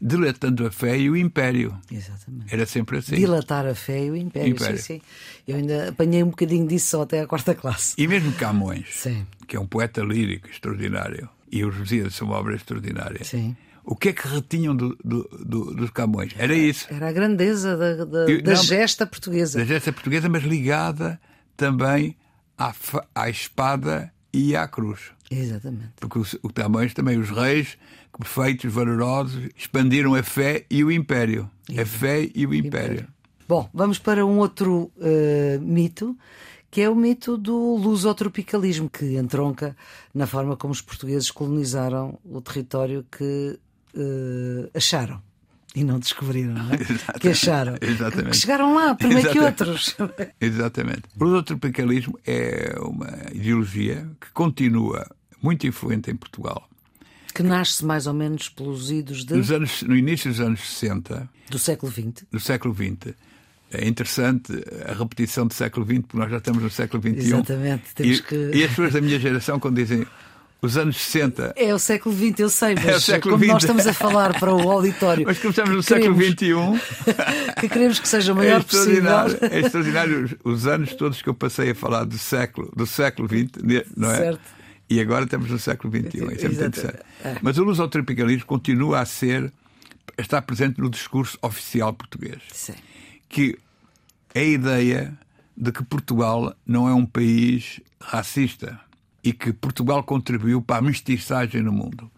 [0.00, 1.76] dilatando a fé e o império.
[1.90, 2.52] Exatamente.
[2.52, 3.16] Era sempre assim.
[3.16, 4.50] Dilatar a fé e o império.
[4.50, 4.76] império.
[4.76, 5.00] Sim, sim.
[5.46, 7.94] Eu ainda apanhei um bocadinho disso só até à quarta classe.
[7.96, 9.26] E mesmo Camões, sim.
[9.46, 13.24] que é um poeta lírico extraordinário, e os Lusíadas são uma obra extraordinária.
[13.24, 13.56] Sim.
[13.84, 16.34] O que é que retinham do, do, do, dos Camões?
[16.36, 16.86] Era isso.
[16.90, 19.58] Era a grandeza da, da, Eu, da não, gesta portuguesa.
[19.58, 21.18] Da gesta portuguesa, mas ligada
[21.56, 22.14] também
[22.58, 22.74] à,
[23.14, 25.00] à espada e à cruz.
[25.30, 25.92] Exatamente.
[25.98, 27.78] Porque os, os também, também os reis,
[28.18, 31.50] perfeitos, valorosos, expandiram a fé e o império.
[31.76, 33.06] A fé e o império.
[33.48, 36.14] Bom, vamos para um outro uh, mito,
[36.70, 39.76] que é o mito do lusotropicalismo, que entronca
[40.14, 43.58] na forma como os portugueses colonizaram o território que
[43.94, 45.22] uh, acharam.
[45.74, 46.74] E não descobriram, não é?
[46.80, 47.20] Exatamente.
[47.20, 47.76] Que acharam.
[47.80, 48.30] Exatamente.
[48.30, 49.62] Que chegaram lá primeiro que Exatamente.
[49.62, 49.96] outros.
[50.40, 51.02] Exatamente.
[51.18, 55.06] O lusotropicalismo é uma ideologia que continua
[55.42, 56.68] muito influente em Portugal.
[57.34, 61.28] Que nasce mais ou menos pelos idos de- Nos anos, no início dos anos 60,
[61.50, 62.24] do século XX.
[62.32, 63.14] do século XX,
[63.72, 64.52] é interessante
[64.86, 67.18] a repetição do século XX, porque nós já estamos no século XXI.
[67.18, 70.06] Exatamente, temos e, que- e as pessoas da minha geração, quando dizem
[70.60, 73.62] os anos 60, É o século XX, eu sei, mas É o século como nós
[73.62, 75.24] estamos a falar para o auditório.
[75.28, 77.54] mas começamos no que século XXI.
[77.60, 78.94] que queremos que seja o É maior possível.
[78.96, 82.86] extraordinário, é extraordinário os, os anos todos que eu passei a falar do século, do
[82.86, 84.16] século XX, ne- não é?
[84.16, 84.40] Certo.
[84.90, 86.08] E agora estamos no século XXI.
[86.08, 86.98] Isso é muito interessante.
[87.22, 87.36] É.
[87.42, 89.52] Mas o lusotropicalismo continua a ser,
[90.16, 92.38] está presente no discurso oficial português.
[92.52, 92.72] Sim.
[93.28, 93.58] Que
[94.34, 95.18] é a ideia
[95.56, 98.78] de que Portugal não é um país racista
[99.24, 102.10] e que Portugal contribuiu para a mestiçagem no mundo.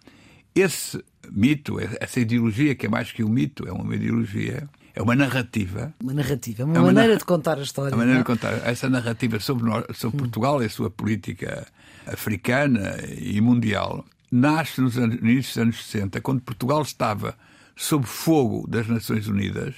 [0.54, 5.14] Esse mito, essa ideologia, que é mais que um mito, é uma ideologia, é uma
[5.14, 7.94] narrativa Uma narrativa, uma, É uma maneira narra- de contar a história.
[7.94, 8.34] a maneira não de é?
[8.34, 11.66] contar essa narrativa sobre, nós- sobre Portugal e a sua política
[12.06, 17.36] africana e mundial nasce nos anos, no início dos anos 60, quando Portugal estava
[17.76, 19.74] sob fogo das Nações Unidas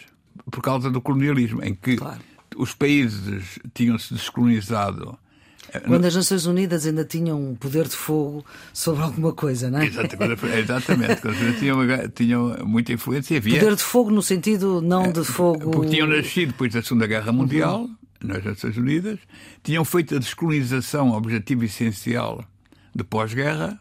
[0.51, 2.21] por causa do colonialismo, em que Claro.
[2.57, 5.19] os países tinham-se descolonizado.
[5.87, 9.87] Quando as Nações Unidas ainda tinham um poder de fogo sobre alguma coisa, não é?
[9.87, 13.39] Exatamente, exatamente, quando tinham, tinham muita influência.
[13.39, 15.71] Havia, Poder de fogo no sentido não de fogo.
[15.71, 17.89] Porque tinham nascido depois da Segunda Guerra Mundial,
[18.23, 19.19] nas Nações Unidas,
[19.63, 22.45] tinham feito a descolonização objetivo essencial
[22.95, 23.81] de pós-guerra.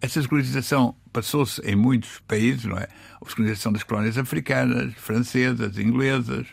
[0.00, 2.88] Essa descolonização passou-se em muitos países, não é?
[3.20, 6.46] A descolonização das colónias africanas, francesas, inglesas,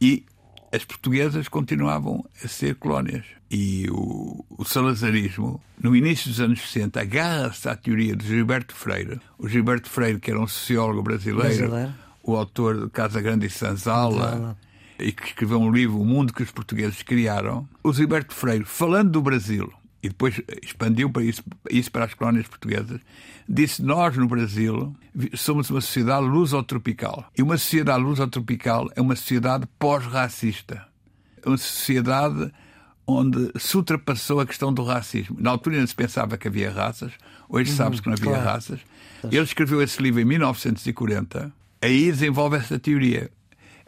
[0.00, 0.24] e
[0.72, 3.24] as portuguesas continuavam a ser colónias.
[3.50, 9.20] E o, o salazarismo, no início dos anos 60, agarra-se à teoria de Gilberto Freire.
[9.38, 11.94] O Gilberto Freire, que era um sociólogo brasileiro, Brasileiro.
[12.22, 14.56] o autor de Casa Grande e Sanzala.
[14.98, 19.10] e que escreveu um livro, O Mundo que os Portugueses Criaram, o Gilberto Freire, falando
[19.10, 19.70] do Brasil,
[20.02, 23.00] e depois expandiu para isso, isso para as colónias portuguesas,
[23.48, 24.94] disse: Nós, no Brasil,
[25.34, 27.30] somos uma sociedade lusotropical.
[27.36, 30.86] E uma sociedade lusotropical é uma sociedade pós-racista.
[31.44, 32.52] É uma sociedade
[33.06, 35.36] onde se ultrapassou a questão do racismo.
[35.38, 37.12] Na altura ainda se pensava que havia raças,
[37.48, 38.44] hoje sabe-se que não havia claro.
[38.44, 38.80] raças.
[39.24, 43.30] Ele escreveu esse livro em 1940, aí desenvolve essa teoria.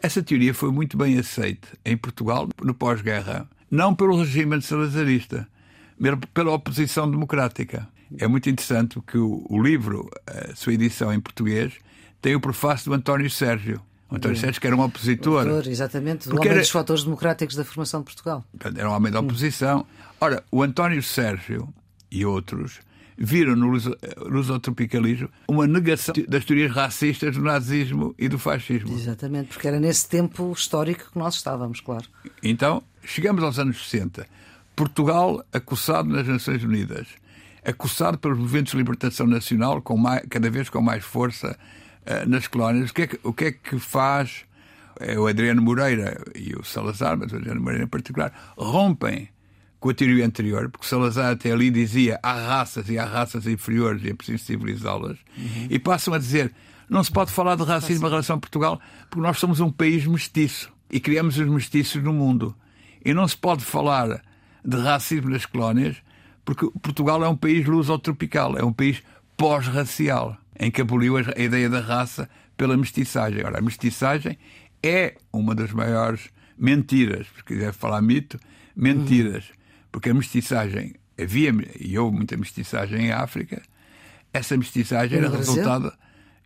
[0.00, 5.48] Essa teoria foi muito bem aceita em Portugal no pós-guerra, não pelo regime salazarista,
[6.10, 7.88] mas pela oposição democrática.
[8.18, 11.72] É muito interessante que o, o livro, a sua edição em português,
[12.22, 13.80] tem o prefácio do António Sérgio.
[14.10, 15.40] António Sérgio, que era um opositor.
[15.48, 18.44] Autor, exatamente, do Porque homem era- dos fatores democráticos da formação de Portugal.
[18.76, 19.84] Era um homem da oposição.
[20.20, 21.68] Ora, o António Sérgio
[22.10, 22.78] e outros
[23.18, 28.92] viram no luso- lusotropicalismo uma negação das teorias racistas do nazismo e do fascismo.
[28.92, 32.04] Exatamente, porque era nesse tempo histórico que nós estávamos, claro.
[32.42, 34.26] Então, chegamos aos anos 60.
[34.76, 37.06] Portugal acossado nas Nações Unidas,
[37.64, 41.56] acossado pelos movimentos de libertação nacional, com mais- cada vez com mais força
[42.06, 42.90] eh, nas colónias.
[42.90, 44.44] O que, é que, o que é que faz
[45.00, 49.28] eh, o Adriano Moreira e o Salazar, mas o Adriano Moreira em particular, rompem
[49.80, 54.02] com a teoria anterior, porque Salazar até ali dizia há raças e há raças inferiores
[54.02, 55.18] e é preciso civilizá-las,
[55.70, 56.52] e passam a dizer
[56.88, 60.06] não se pode falar de racismo em relação a Portugal porque nós somos um país
[60.06, 62.54] mestiço e criamos os mestiços no mundo.
[63.04, 64.22] E não se pode falar
[64.64, 66.02] de racismo nas colónias
[66.44, 69.02] porque Portugal é um país lusotropical, é um país
[69.36, 73.44] pós-racial, em que aboliu a ideia da raça pela mestiçagem.
[73.44, 74.38] Ora, a mestiçagem
[74.82, 78.38] é uma das maiores mentiras, se quiser falar mito,
[78.76, 79.44] mentiras.
[79.90, 83.62] Porque a mestiçagem, havia e houve muita mestiçagem em África,
[84.32, 85.54] essa mestiçagem era Brasil?
[85.54, 85.92] resultado,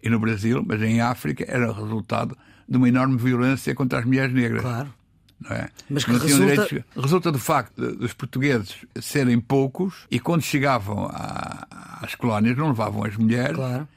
[0.03, 2.37] e no Brasil, mas em África, era resultado
[2.69, 4.63] de uma enorme violência contra as mulheres negras.
[4.63, 4.95] Claro.
[5.41, 5.69] Não é?
[5.89, 11.09] Mas que Não resulta- direitos- resulta do facto dos portugueses serem poucos e quando chegavam
[12.01, 13.89] às colónias não levavam as mulheres Claro.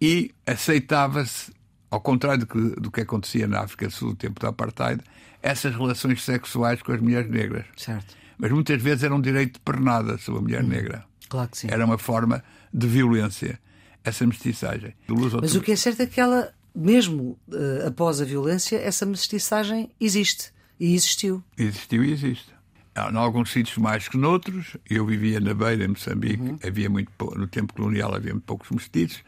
[0.00, 1.52] e aceitava-se,
[1.90, 5.02] ao contrário do que, do que acontecia na África do Sul no tempo do Apartheid,
[5.42, 7.64] essas relações sexuais com as mulheres negras.
[7.76, 8.16] Certo.
[8.36, 10.68] Mas muitas vezes era um direito de pernada sobre a mulher Hum.
[10.68, 11.04] negra.
[11.28, 11.68] Claro que sim.
[11.70, 13.58] Era uma forma de violência,
[14.04, 14.94] essa mestiçagem.
[15.40, 19.90] Mas o que é certo é que ela, mesmo eh, após a violência, essa mestiçagem
[20.00, 20.52] existe.
[20.78, 21.42] E existiu.
[21.56, 22.58] Existiu e existe.
[22.96, 24.76] Em alguns sítios mais que noutros.
[24.88, 26.42] Eu vivia na Beira, em Moçambique.
[26.42, 26.58] Uhum.
[26.66, 29.22] Havia muito, no tempo colonial havia muito poucos mestiços.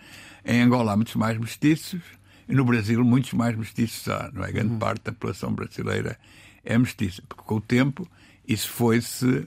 [0.44, 2.00] Em Angola há muitos mais mestiços.
[2.48, 4.30] E no Brasil, muitos mais mestiços há.
[4.32, 4.50] Não é?
[4.50, 4.78] Grande uhum.
[4.78, 6.18] parte da população brasileira
[6.64, 7.22] é mestiça.
[7.28, 8.08] Porque com o tempo
[8.46, 9.46] isso foi-se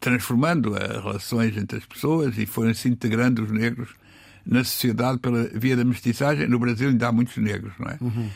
[0.00, 3.90] transformando as relações entre as pessoas e foram-se integrando os negros
[4.44, 6.48] na sociedade pela via da mestiçagem.
[6.48, 7.98] No Brasil ainda há muitos negros, não é?
[8.00, 8.28] Uhum.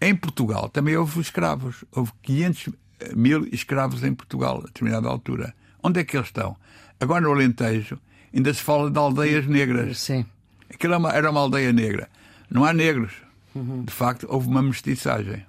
[0.00, 1.84] Em Portugal também houve escravos.
[1.92, 2.68] Houve 500
[3.14, 5.54] mil escravos em Portugal, a determinada altura.
[5.82, 6.56] Onde é que eles estão?
[7.00, 7.98] Agora no Alentejo
[8.34, 9.98] ainda se fala de aldeias negras.
[9.98, 10.26] Sim.
[10.72, 12.08] Aquilo era uma, era uma aldeia negra.
[12.50, 13.12] Não há negros.
[13.54, 13.84] Uhum.
[13.84, 15.44] De facto, houve uma mestiçagem.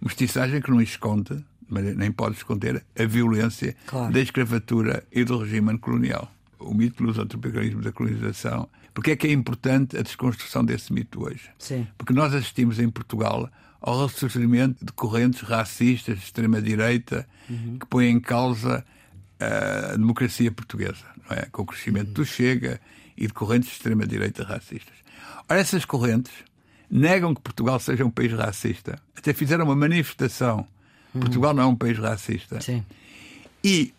[0.00, 4.12] Mestiçagem que não esconde, nem pode esconder, a violência claro.
[4.12, 6.30] da escravatura e do regime colonial.
[6.58, 8.68] O mito do lusotropicalismo da colonização.
[8.94, 11.50] Porque é que é importante a desconstrução desse mito hoje?
[11.58, 11.86] Sim.
[11.96, 13.48] Porque nós assistimos em Portugal
[13.80, 17.78] ao ressurgimento de correntes racistas de extrema-direita uhum.
[17.78, 18.84] que põem em causa
[19.40, 21.46] a democracia portuguesa, não é?
[21.50, 22.14] com o crescimento uhum.
[22.14, 22.80] do Chega
[23.16, 24.94] e de correntes de extrema-direita racistas.
[25.48, 26.32] Ora, essas correntes
[26.90, 29.00] negam que Portugal seja um país racista.
[29.16, 30.66] Até fizeram uma manifestação.
[31.14, 31.20] Uhum.
[31.20, 32.60] Portugal não é um país racista.
[32.60, 32.84] Sim.
[33.64, 33.94] E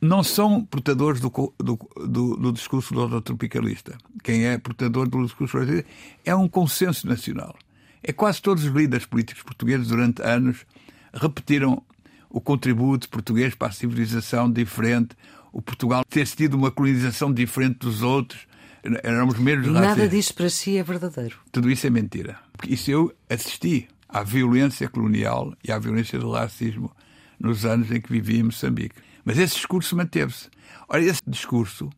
[0.00, 3.96] não são portadores do, do, do, do discurso tropicalista.
[4.22, 5.86] Quem é portador do discurso racista
[6.24, 7.56] é um consenso nacional.
[8.02, 10.66] É quase todos os líderes políticos portugueses durante anos
[11.12, 11.82] repetiram
[12.28, 15.16] o contributo português para a civilização diferente,
[15.52, 18.46] o Portugal ter tido uma colonização diferente dos outros,
[19.02, 21.38] éramos menos Nada disso para si é verdadeiro.
[21.50, 22.38] Tudo isso é mentira.
[22.52, 26.92] Porque isso eu assisti à violência colonial e à violência do racismo
[27.40, 28.94] nos anos em que vivi em Moçambique.
[29.26, 30.48] Mas esse discurso manteve-se.
[30.88, 31.90] Ora, esse discurso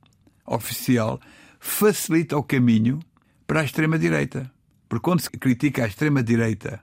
[0.46, 1.20] oficial
[1.60, 3.00] facilita o caminho
[3.46, 4.50] para a extrema-direita.
[4.88, 6.80] Porque quando se critica a extrema-direita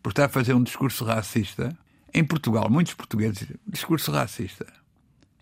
[0.00, 1.76] por estar a fazer um discurso racista,
[2.14, 4.64] em Portugal, muitos portugueses dizem discurso racista.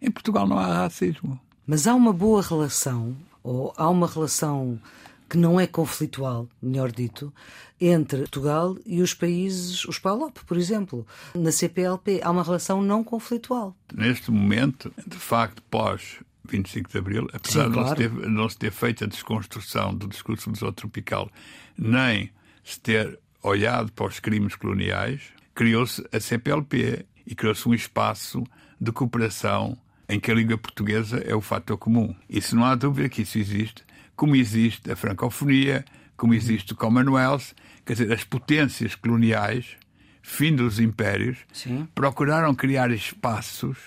[0.00, 1.38] Em Portugal não há racismo.
[1.66, 4.80] Mas há uma boa relação, ou há uma relação
[5.28, 7.32] que não é conflitual, melhor dito,
[7.80, 11.06] entre Portugal e os países, os PALOP, por exemplo.
[11.34, 13.76] Na CPLP há uma relação não conflitual.
[13.92, 18.48] Neste momento, de facto, pós 25 de Abril, apesar Sim, de não, se ter, não
[18.48, 21.30] se ter feito a desconstrução do discurso tropical,
[21.76, 22.30] nem
[22.64, 25.22] se ter olhado para os crimes coloniais,
[25.54, 28.44] criou-se a CPLP e criou-se um espaço
[28.80, 29.76] de cooperação
[30.08, 32.14] em que a língua portuguesa é o fator comum.
[32.28, 33.84] Isso não há dúvida que isso existe,
[34.18, 35.84] como existe a francofonia,
[36.16, 37.54] como existe o Commonwealth,
[37.86, 39.76] quer dizer, as potências coloniais,
[40.20, 41.86] fim dos impérios, Sim.
[41.94, 43.78] procuraram criar espaços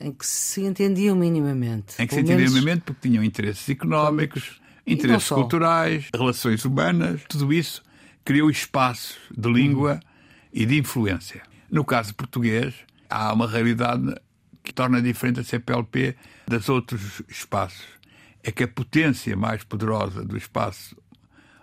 [0.00, 1.94] em que se entendiam minimamente.
[1.98, 2.54] Em que se entendiam menos...
[2.54, 7.82] minimamente porque tinham interesses económicos, interesses culturais, relações humanas, tudo isso
[8.24, 10.08] criou espaços de língua hum.
[10.50, 11.42] e de influência.
[11.70, 12.74] No caso português,
[13.08, 14.14] há uma realidade
[14.62, 16.16] que torna diferente a CPLP
[16.48, 17.84] dos outros espaços.
[18.44, 20.96] É que a potência mais poderosa do espaço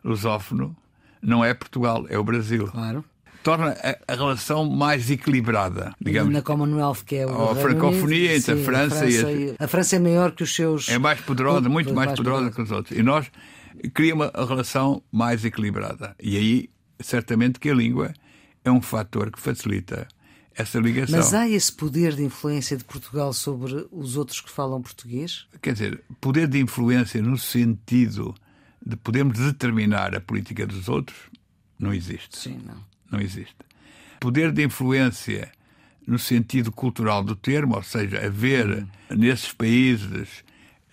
[0.03, 0.75] lusófono
[1.21, 2.67] não é Portugal, é o Brasil.
[2.67, 3.05] Claro
[3.43, 6.33] torna a, a, relação mais equilibrada, digamos.
[6.33, 9.65] Na Commonwealth, que é o a francofonia entre Sim, a França, a França e, a...
[9.65, 10.89] a França é maior que os seus.
[10.89, 12.97] É mais poderosa, muito mais, mais poderosa, poderosa que os outros.
[12.97, 13.31] E nós
[13.93, 16.15] cria uma relação mais equilibrada.
[16.21, 18.13] E aí, certamente que a língua
[18.63, 20.07] é um fator que facilita
[20.55, 21.17] essa ligação.
[21.17, 25.47] Mas há esse poder de influência de Portugal sobre os outros que falam português?
[25.61, 28.35] Quer dizer, poder de influência no sentido
[28.85, 31.17] de podermos determinar a política dos outros,
[31.79, 32.37] não existe.
[32.37, 33.55] Sim, não não existe.
[34.19, 35.51] Poder de influência
[36.07, 38.87] no sentido cultural do termo, ou seja, haver uhum.
[39.17, 40.43] nesses países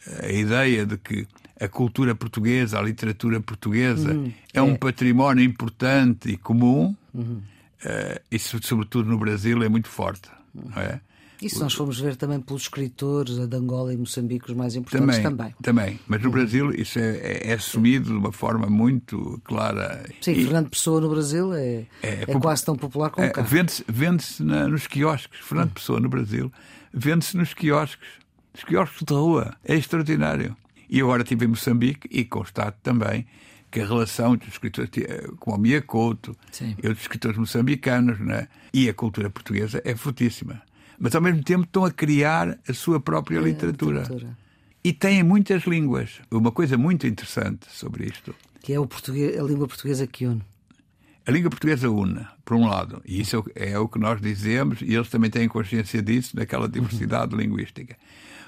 [0.07, 1.27] eh, a ideia de que
[1.61, 4.33] a cultura portuguesa, a literatura portuguesa uhum.
[4.53, 7.41] é, é, um património importante e comum, uhum.
[7.85, 10.29] Uh, isso, sobretudo no Brasil, é muito forte.
[10.55, 11.01] Não é?
[11.41, 15.19] E se nós formos ver também pelos escritores de Angola e Moçambique, os mais importantes
[15.19, 15.55] também.
[15.63, 16.01] Também, também.
[16.09, 16.33] mas no uhum.
[16.33, 20.05] Brasil isso é, é, é, assumido de uma forma muito clara.
[20.21, 23.43] Sim, e, Fernando Pessoa no Brasil é, é, é quase tão popular como é, cá.
[23.43, 24.25] Vende-se vende
[24.69, 25.39] nos quiosques.
[25.41, 25.75] Fernando uhum.
[25.75, 26.53] Pessoa no Brasil
[26.93, 28.09] vende-se nos quiosques.
[28.53, 29.55] Os quiosques de rua.
[29.65, 30.57] É extraordinário.
[30.91, 33.27] E agora estive em Moçambique e constato também
[33.71, 34.91] que a relação entre os escritores
[35.39, 36.75] como o Mia Couto Sim.
[36.83, 40.63] e outros escritores moçambicanos né, e a cultura portuguesa é fortíssima
[40.99, 44.01] mas ao mesmo tempo estão a criar a sua própria é, literatura.
[44.01, 44.37] literatura.
[44.83, 46.21] E têm muitas línguas.
[46.31, 48.35] Uma coisa muito interessante sobre isto.
[48.61, 50.43] Que é o português, a língua portuguesa que une.
[51.27, 54.95] A língua portuguesa une, por um lado, e isso é o que nós dizemos, e
[54.95, 57.41] eles também têm consciência disso, naquela diversidade uhum.
[57.43, 57.97] linguística.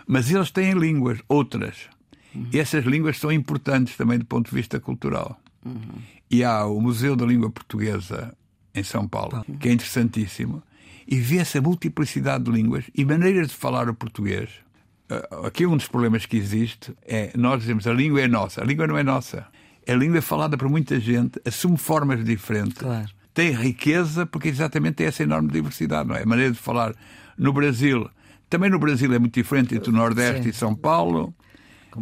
[0.07, 1.91] Mas eles têm línguas, outras.
[2.35, 2.47] Uhum.
[2.53, 5.41] E essas línguas são importantes também do ponto de vista cultural.
[5.65, 6.01] Uhum.
[6.31, 8.35] E há o Museu da Língua Portuguesa
[8.75, 10.63] em São Paulo, que é interessantíssimo,
[11.07, 14.49] e vê-se a multiplicidade de línguas e maneiras de falar o português.
[15.11, 18.63] Uh, aqui um dos problemas que existe é nós dizemos a língua é nossa.
[18.63, 19.47] A língua não é nossa.
[19.89, 22.75] A língua é falada por muita gente, assume formas diferentes.
[22.75, 23.09] Claro.
[23.35, 26.23] Tem riqueza porque exatamente tem essa enorme diversidade, não é?
[26.23, 26.95] A maneira de falar
[27.37, 28.09] no Brasil.
[28.49, 30.49] Também no Brasil é muito diferente entre o Nordeste Sim.
[30.51, 31.35] e São Paulo.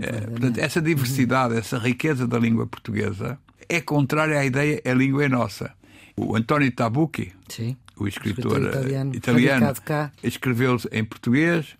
[0.01, 5.25] É, portanto, essa diversidade, essa riqueza da língua portuguesa é contrária à ideia a língua
[5.25, 5.73] é nossa.
[6.17, 7.77] O António Tabucchi, Sim.
[7.97, 10.13] o escritor, Escritor italiano, italiano cá.
[10.23, 11.77] escreveu em português.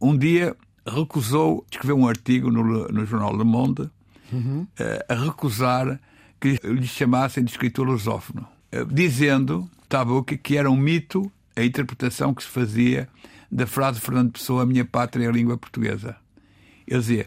[0.00, 0.54] Um dia
[0.86, 3.90] recusou, escreveu um artigo no, no jornal Le Monde
[4.78, 6.00] eh, a recusar
[6.40, 12.32] que lhe chamassem de escritor lusófono, eh, dizendo, Tabucchi, que era um mito a interpretação
[12.34, 13.08] que se fazia
[13.50, 16.16] da frase de Fernando Pessoa, a minha pátria é a língua portuguesa.
[16.92, 17.26] Ele dizia,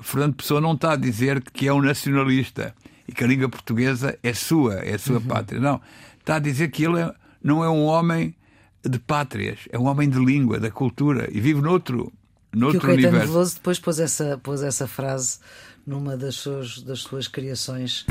[0.00, 2.74] Fernando Pessoa não está a dizer que é um nacionalista
[3.08, 5.60] e que a língua portuguesa é sua, é a sua pátria.
[5.60, 5.80] Não.
[6.18, 8.34] Está a dizer que ele é- não é um homem
[8.88, 12.12] de pátrias, é um homem de língua, da cultura e vive noutro,
[12.52, 13.32] Que o noutro Caetano universo.
[13.32, 15.38] Veloso depois pôs essa, pôs essa frase
[15.86, 18.06] numa das suas, das suas criações.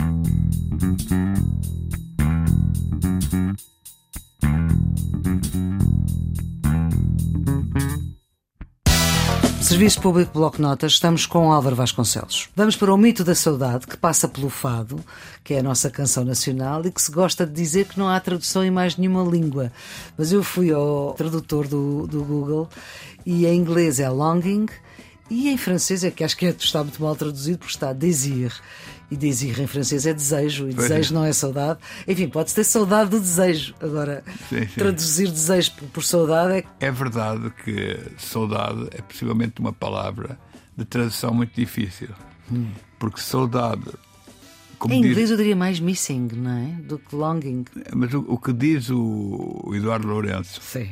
[9.69, 12.49] Serviço Público Bloco Notas, estamos com Álvaro Vasconcelos.
[12.55, 14.99] Vamos para o mito da saudade, que passa pelo fado,
[15.43, 18.19] que é a nossa canção nacional e que se gosta de dizer que não há
[18.19, 19.71] tradução em mais nenhuma língua.
[20.17, 22.67] Mas eu fui ao tradutor do, do Google
[23.23, 24.65] e em inglês é longing
[25.29, 28.51] e em francês é que acho que é- está muito mal traduzido porque está désir.
[29.11, 31.17] E désir em francês é desejo, e Pois desejo é.
[31.17, 31.79] não é saudade.
[32.07, 33.73] Enfim, pode-se ter saudade do desejo.
[33.81, 34.73] Agora, Sim, sim.
[34.75, 40.37] traduzir desejo por, por saudade é É verdade que saudade é possivelmente uma palavra
[40.77, 42.09] de tradução muito difícil.
[42.99, 43.83] Porque saudade,
[44.77, 46.65] como Em diz, inglês eu diria mais missing, não é?
[46.83, 47.65] Do que longing.
[47.95, 50.89] mas o, o que diz o, o Eduardo Lourenço Sim.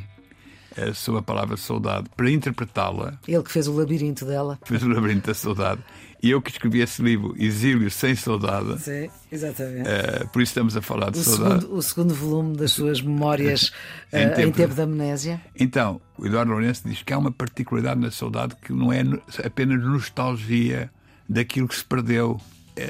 [0.76, 4.58] eh, sobre a palavra saudade, para interpretá-la, Ele que fez o labirinto dela.
[4.64, 5.80] fez o labirinto da saudade,
[6.22, 9.88] e eu que escrevi esse livro, Exílio sem Saudade, Sim, exatamente.
[9.88, 11.60] eh, por isso estamos a falar de o, saudade.
[11.62, 13.72] segundo, o segundo volume das suas memórias
[14.12, 15.40] Em eh, em, tempo- tempo de amnésia.
[15.54, 19.02] Então, o Eduardo Lourenço diz que há uma particularidade na saudade que não é
[19.44, 20.90] apenas nostalgia
[21.28, 22.40] daquilo que se perdeu.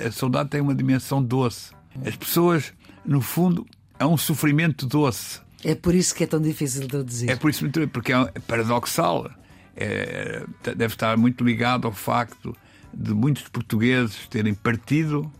[0.06, 1.72] A saudade tem uma dimensão doce.
[2.06, 2.72] As pessoas,
[3.04, 3.66] no fundo,
[3.98, 5.40] há um sofrimento doce.
[5.64, 7.28] É por isso que é tão difícil de traduzir.
[7.30, 9.30] É por isso porque é paradoxal.
[9.76, 10.44] É,
[10.76, 12.54] deve estar muito ligado ao facto
[12.93, 15.30] de muitos portugueses terem partido,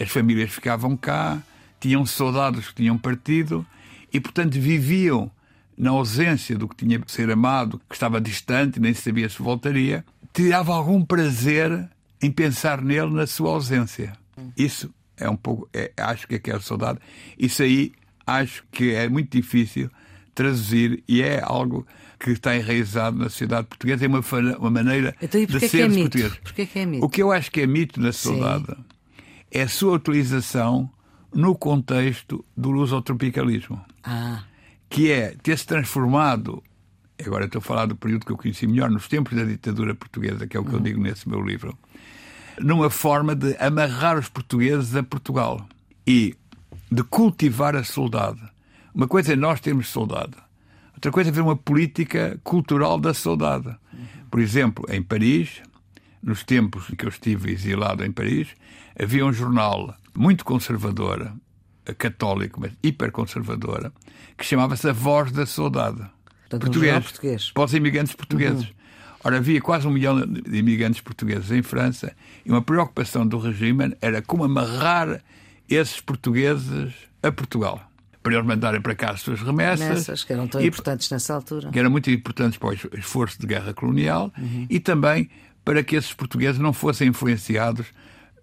[0.00, 1.42] as famílias ficavam cá,
[1.80, 3.66] tinham saudades que tinham partido
[4.12, 5.30] e, portanto, viviam
[5.76, 10.04] na ausência do que tinha que ser amado, que estava distante, nem sabia se voltaria,
[10.32, 11.88] tirava algum prazer
[12.22, 14.12] em pensar nele na sua ausência.
[14.56, 16.98] Isso é um pouco, é- acho que é aquela saudade.
[17.38, 17.92] Isso aí
[18.26, 19.90] acho que é muito difícil
[20.34, 21.86] traduzir e é algo
[22.24, 24.20] que está enraizado na sociedade portuguesa, é uma,
[24.58, 26.18] uma maneira Então de é sermos mito?
[26.18, 26.76] portugueses.
[26.76, 27.04] É mito?
[27.04, 28.74] O que eu acho que é mito na saudade
[29.50, 30.90] é a sua utilização
[31.34, 34.42] no contexto do lusotropicalismo, Ah,
[34.88, 36.62] que é ter-se transformado,
[37.24, 40.46] agora estou a falar do período que eu conheci melhor, nos tempos da ditadura portuguesa,
[40.46, 41.76] que é o que eu digo nesse meu livro,
[42.58, 45.66] numa forma de amarrar os portugueses a Portugal
[46.06, 46.34] e
[46.90, 48.40] de cultivar a saudade.
[48.94, 50.34] Uma coisa é nós termos saudade,
[51.04, 53.76] outra coisa é ver uma política cultural da saudade.
[54.30, 55.60] Por exemplo, em Paris,
[56.22, 58.48] nos tempos em que eu estive exilado em Paris,
[58.98, 61.30] havia um jornal muito conservador,
[61.98, 63.92] católico, mas hiperconservadora,
[64.38, 66.02] que chamava-se A Voz da Saudade.
[66.48, 67.50] Portanto, um jornal português.
[67.50, 68.72] Para os imigrantes portugueses.
[69.22, 73.94] Ora, havia quase um milhão de imigrantes portugueses em França e uma preocupação do regime
[74.00, 75.22] era como amarrar
[75.68, 77.90] esses portugueses a Portugal.
[78.24, 79.86] Para eles mandarem para cá as suas remessas.
[79.86, 81.70] nessas que eram tão e- importantes nessa altura.
[81.70, 84.32] que eram muito importantes para o es- esforço de guerra colonial
[84.68, 85.28] e também
[85.64, 87.86] para que esses portugueses não fossem influenciados,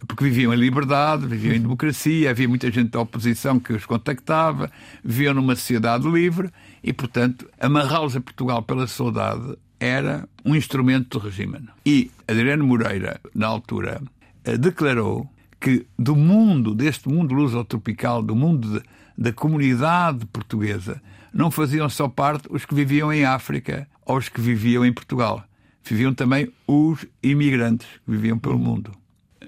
[0.07, 4.71] porque viviam em liberdade, viviam em democracia, havia muita gente da oposição que os contactava,
[5.03, 6.49] viviam numa sociedade livre
[6.84, 11.57] e, portanto, amarrá-los a Portugal pela saudade era um instrumento do regime.
[11.84, 13.99] E Adriano Moreira, na altura,
[14.43, 15.27] eh, declarou
[15.59, 18.86] que do mundo, deste mundo lusotropical, do mundo de-
[19.18, 21.01] da comunidade portuguesa,
[21.34, 25.43] não faziam só parte os que viviam em África ou os que viviam em Portugal.
[25.84, 28.91] Viviam também os imigrantes que viviam pelo mundo.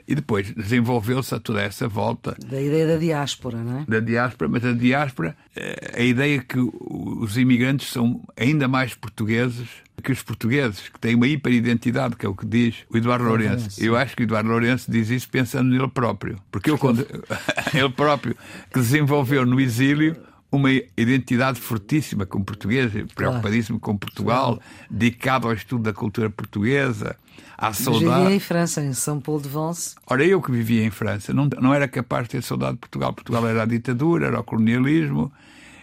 [0.08, 3.86] E depois desenvolveu-se a toda essa volta Da ideia da diáspora, não é?
[3.88, 9.68] da diáspora, mas a diáspora, eh, a ideia que os imigrantes são ainda mais portugueses
[10.02, 13.82] que os portugueses, que têm uma hiperidentidade, que é o que diz o Eduardo Lourenço.
[13.82, 16.38] Eu acho que o Eduardo Lourenço diz isso pensando nele próprio.
[16.52, 17.08] Porque ele, quando,
[17.74, 18.36] ele próprio,
[18.72, 20.18] que desenvolveu no exílio
[20.54, 27.16] uma identidade fortíssima como português, preocupadíssimo com Portugal, dedicado ao estudo da cultura portuguesa,
[27.58, 28.22] à saudade.
[28.22, 29.96] vivia em França, em São Paulo de Vence.
[30.06, 33.12] Ora, eu que vivia em França, não, não era capaz de ter saudade de Portugal.
[33.14, 35.32] Portugal era a ditadura, era o colonialismo,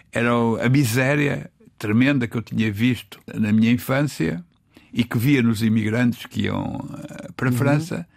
[0.09, 0.31] era
[0.65, 4.41] a miséria tremenda que eu tinha visto na minha infância
[4.93, 8.07] e que via nos imigrantes que iam eh, para a França.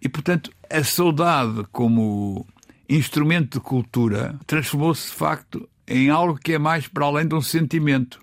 [0.00, 2.46] E, portanto, a saudade como
[2.88, 7.42] instrumento de cultura transformou-se, de facto, em algo que é mais para além de um
[7.42, 8.20] sentimento.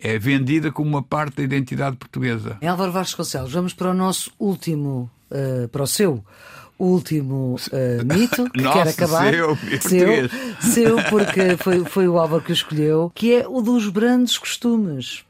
[0.00, 2.56] É vendida como uma parte da identidade portuguesa.
[2.62, 6.24] Em Álvaro Vasconcelos, vamos para o nosso último, eh, para o seu
[6.78, 9.32] último eh, mito, que Nosso, quer acabar.
[9.32, 10.28] seu, seu,
[10.60, 15.24] seu, porque foi, foi o Álvaro que o escolheu, que é o dos brandos costumes.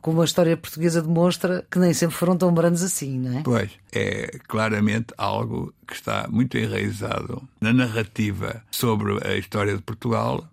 [0.00, 3.42] Como a história portuguesa demonstra que nem sempre foram tão brandos assim, não é?
[3.42, 10.48] Pois, é claramente algo que está muito enraizado na narrativa sobre a história de Portugal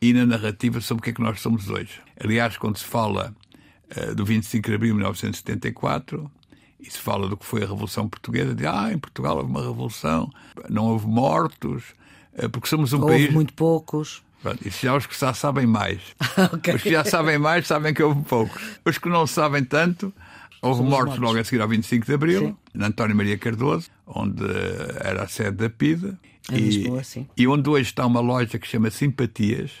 [0.00, 2.00] e na narrativa sobre o que é que nós somos hoje.
[2.22, 3.34] Aliás, quando se fala
[3.90, 6.30] eh, do 25 de abril de 1974
[6.80, 9.60] e se fala do que foi a Revolução Portuguesa, diz, ah, em Portugal houve uma
[9.62, 10.30] revolução,
[10.68, 11.82] não houve mortos,
[12.34, 13.32] eh, porque somos um Houve país...
[13.32, 14.22] muito poucos.
[14.40, 16.00] Pronto, isso já os que já sabem mais.
[16.52, 16.74] Ok.
[16.74, 18.62] Os que já sabem mais sabem que houve poucos.
[18.84, 20.14] Os que não sabem tanto,
[20.62, 21.18] houve São os mortos mortos.
[21.18, 22.56] logo a seguir ao 25 de Abril, Sim.
[22.72, 24.44] na António Maria Cardoso, onde
[25.00, 26.16] era a sede da PIDE.
[26.50, 27.26] Em e, Lisboa, sim.
[27.36, 29.72] e onde hoje está uma loja que se chama Simpatias,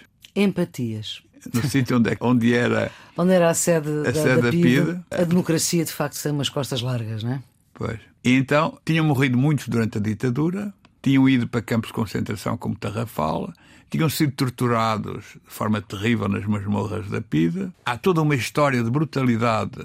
[0.42, 1.22] Empatias.
[1.52, 2.90] no sítio onde, é- onde era.
[3.16, 5.00] Onde era a sede, da, sede da da PIDE, PIDE.
[5.10, 7.42] a democracia de facto tem umas costas largas, não é?
[7.74, 7.98] Pois.
[8.24, 10.72] E então tinham morrido muitos durante a ditadura,
[11.02, 13.52] tinham ido para campos de concentração como Tarrafal,
[13.90, 17.72] tinham sido torturados de forma terrível nas masmorras da PIDE.
[17.86, 19.78] Há toda uma história de brutalidade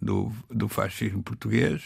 [0.00, 1.82] do, do fascismo português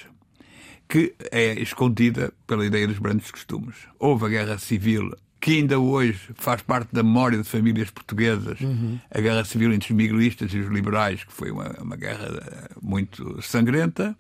[0.89, 3.77] que é escondida pela ideia dos brandos costumes.
[3.99, 5.11] Houve a guerra civil
[5.43, 8.59] que ainda hoje faz parte da memória de famílias portuguesas,
[9.11, 12.69] a guerra civil entre os miguelistas e os liberais, que foi uma, uma guerra eh,
[12.81, 14.17] muito sangrenta.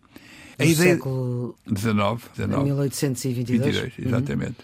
[0.58, 3.76] A ideia- século 19, 19 1822.
[3.76, 4.56] 22, exatamente.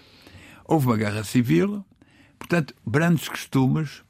[0.65, 1.85] Houve uma guerra civil,
[2.39, 4.03] portanto, brandos costumes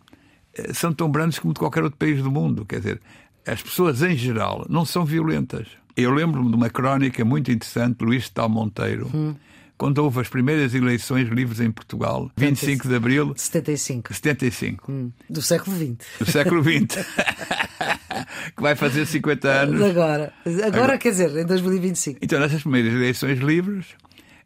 [0.55, 2.65] eh, são tão brandos como de qualquer outro país do mundo.
[2.65, 3.01] Quer dizer,
[3.47, 5.69] as pessoas em geral não são violentas.
[5.95, 9.37] Eu lembro-me de uma crónica muito interessante de Luís de Tal Monteiro,
[9.79, 14.09] quando houve as primeiras eleições livres em Portugal, 25 de abril de 75.
[14.11, 15.97] de 75, Hum, Do século XX.
[16.19, 17.07] do século XX,
[18.57, 19.81] que vai fazer 50 anos.
[19.83, 20.33] Agora.
[20.67, 22.19] Agora, quer dizer, em 2025.
[22.23, 23.87] Então, nessas primeiras eleições livres,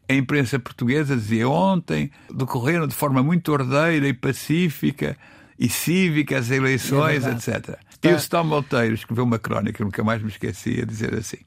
[0.07, 5.17] a imprensa portuguesa dizia ontem decorreram de forma muito ordeira e pacífica
[5.57, 7.77] e cívica as eleições, É etc.
[8.03, 11.37] E o Stom Monteiro escreveu uma crónica, nunca mais me esqueci, a dizer assim: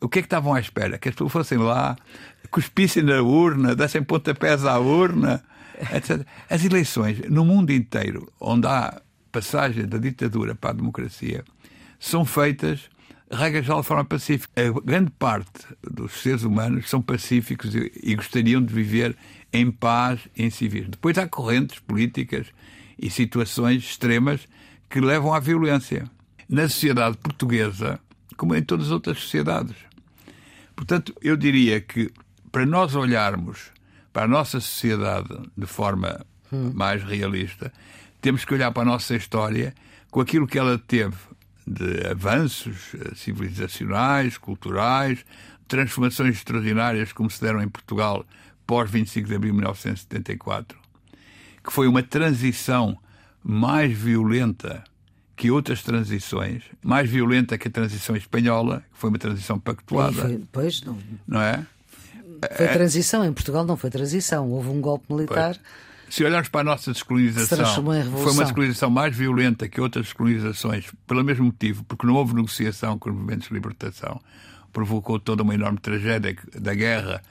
[0.00, 0.96] o que é que estavam à espera?
[0.98, 1.96] Que as pessoas fossem lá,
[2.50, 5.42] cuspissem na urna, dessem pontapés à urna,
[5.94, 6.26] etc.
[6.48, 11.44] As eleições, no mundo inteiro, onde há passagem da ditadura para a democracia,
[11.98, 12.90] são feitas,
[13.30, 14.50] regra geral, de forma pacífica.
[14.56, 19.16] A grande parte dos seres humanos são pacíficos e, gostariam de viver
[19.52, 20.88] em paz, em civis.
[20.88, 22.46] Depois há correntes políticas
[22.98, 24.46] e situações extremas
[24.88, 26.10] que levam à violência.
[26.48, 28.00] Na sociedade portuguesa,
[28.36, 29.76] como em todas as outras sociedades.
[30.74, 32.10] Portanto, eu diria que
[32.50, 33.70] para nós olharmos
[34.12, 36.24] para a nossa sociedade de forma
[36.74, 37.72] mais realista,
[38.20, 39.74] temos que olhar para a nossa história
[40.10, 41.16] com aquilo que ela teve
[41.66, 45.24] de avanços eh, civilizacionais, culturais,
[45.68, 48.26] transformações extraordinárias como se deram em Portugal
[48.66, 50.78] pós 25 de abril de 1974,
[51.62, 52.98] que foi uma transição
[53.42, 54.84] mais violenta
[55.36, 60.44] que outras transições, mais violenta que a transição espanhola, que foi uma transição pactuada, foi,
[60.52, 61.66] pois, não, não é?
[62.56, 63.24] Foi transição.
[63.24, 64.50] Em Portugal não foi transição.
[64.50, 65.56] Houve um golpe militar.
[66.08, 67.84] Se olharmos para a nossa descolonização,
[68.20, 72.98] foi uma descolonização mais violenta que outras descolonizações, pelo mesmo motivo, porque não houve negociação
[72.98, 74.20] com os movimentos de libertação.
[74.72, 77.22] Provocou toda uma enorme tragédia da guerra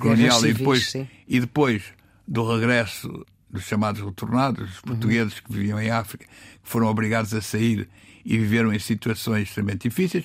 [0.00, 1.08] colonial civis, e, depois, sim.
[1.28, 1.82] e depois
[2.26, 7.40] do regresso dos chamados retornados, os portugueses que viviam em África, que foram obrigados a
[7.40, 7.88] sair
[8.24, 10.24] e viveram em situações extremamente difíceis.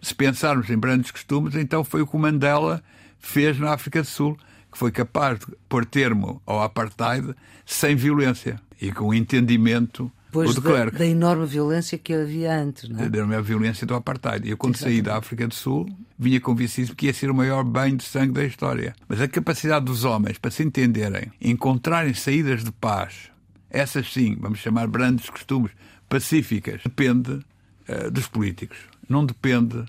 [0.00, 2.82] Se pensarmos em grandes costumes, então foi o que Mandela
[3.20, 4.36] fez na África do Sul,
[4.70, 10.84] que foi capaz de pôr termo ao apartheid sem violência e com entendimento de da,
[10.90, 13.08] da enorme violência que havia antes, não é?
[13.08, 14.48] Da a violência do apartheid.
[14.48, 17.96] Eu, quando saí da África do Sul, vinha convencido que ia ser o maior banho
[17.96, 18.94] de sangue da história.
[19.08, 23.30] Mas a capacidade dos homens para se entenderem, encontrarem saídas de paz,
[23.68, 25.72] essas sim, vamos chamar grandes costumes
[26.08, 27.40] pacíficas, depende
[27.88, 28.78] eh, dos políticos.
[29.08, 29.84] Não depende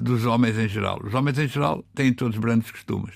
[0.00, 1.00] dos homens em geral.
[1.04, 3.14] Os homens em geral têm todos grandes costumes.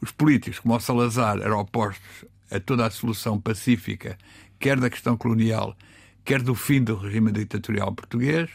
[0.00, 4.16] Os políticos, como o Salazar, eram opostos a toda a solução pacífica
[4.58, 5.76] quer da questão colonial,
[6.24, 8.50] quer do fim do regime ditatorial português.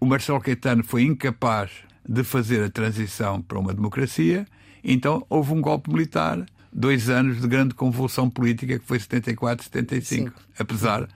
[0.00, 1.70] O Marcelo Caetano foi incapaz
[2.08, 4.46] de fazer a transição para uma democracia,
[4.82, 10.28] então houve um golpe militar, dois anos de grande convulsão política, que foi 74, 75,
[10.28, 10.44] Sim.
[10.58, 11.08] apesar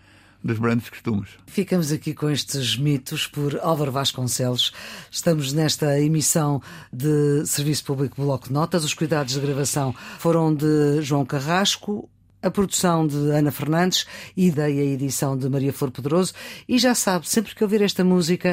[0.43, 1.29] dos grandes costumes.
[1.47, 4.73] Ficamos aqui com estes mitos por Álvaro Vasconcelos.
[5.11, 6.63] Estamos nesta emissão
[6.93, 8.85] de Serviço Público Bloco de Notas.
[8.85, 12.09] Os cuidados de gravação foram de João Carrasco,
[12.43, 16.33] a produção de Ana Fernandes, e edição de Maria Flor Poderoso.
[16.69, 18.53] E já sabe, sempre que ouvir esta música.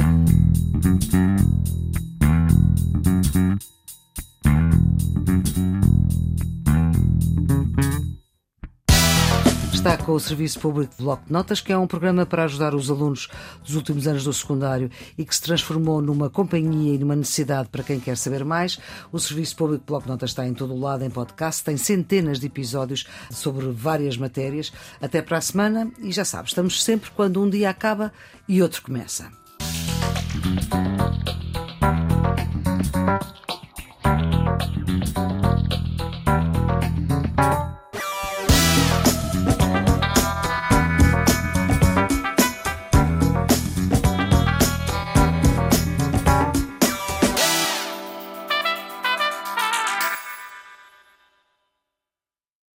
[9.95, 12.91] Com o Serviço Público de Bloco de Notas, que é um programa para ajudar os
[12.91, 13.29] alunos
[13.63, 17.83] dos últimos anos do secundário e que se transformou numa companhia e numa necessidade para
[17.83, 18.77] quem quer saber mais.
[19.13, 21.77] O Serviço Público de Bloco de Notas está em todo o lado em podcast, tem
[21.77, 24.73] centenas de episódios sobre várias matérias.
[25.01, 28.11] Até para a semana e já sabe, estamos sempre quando um dia acaba
[28.45, 29.31] e outro começa.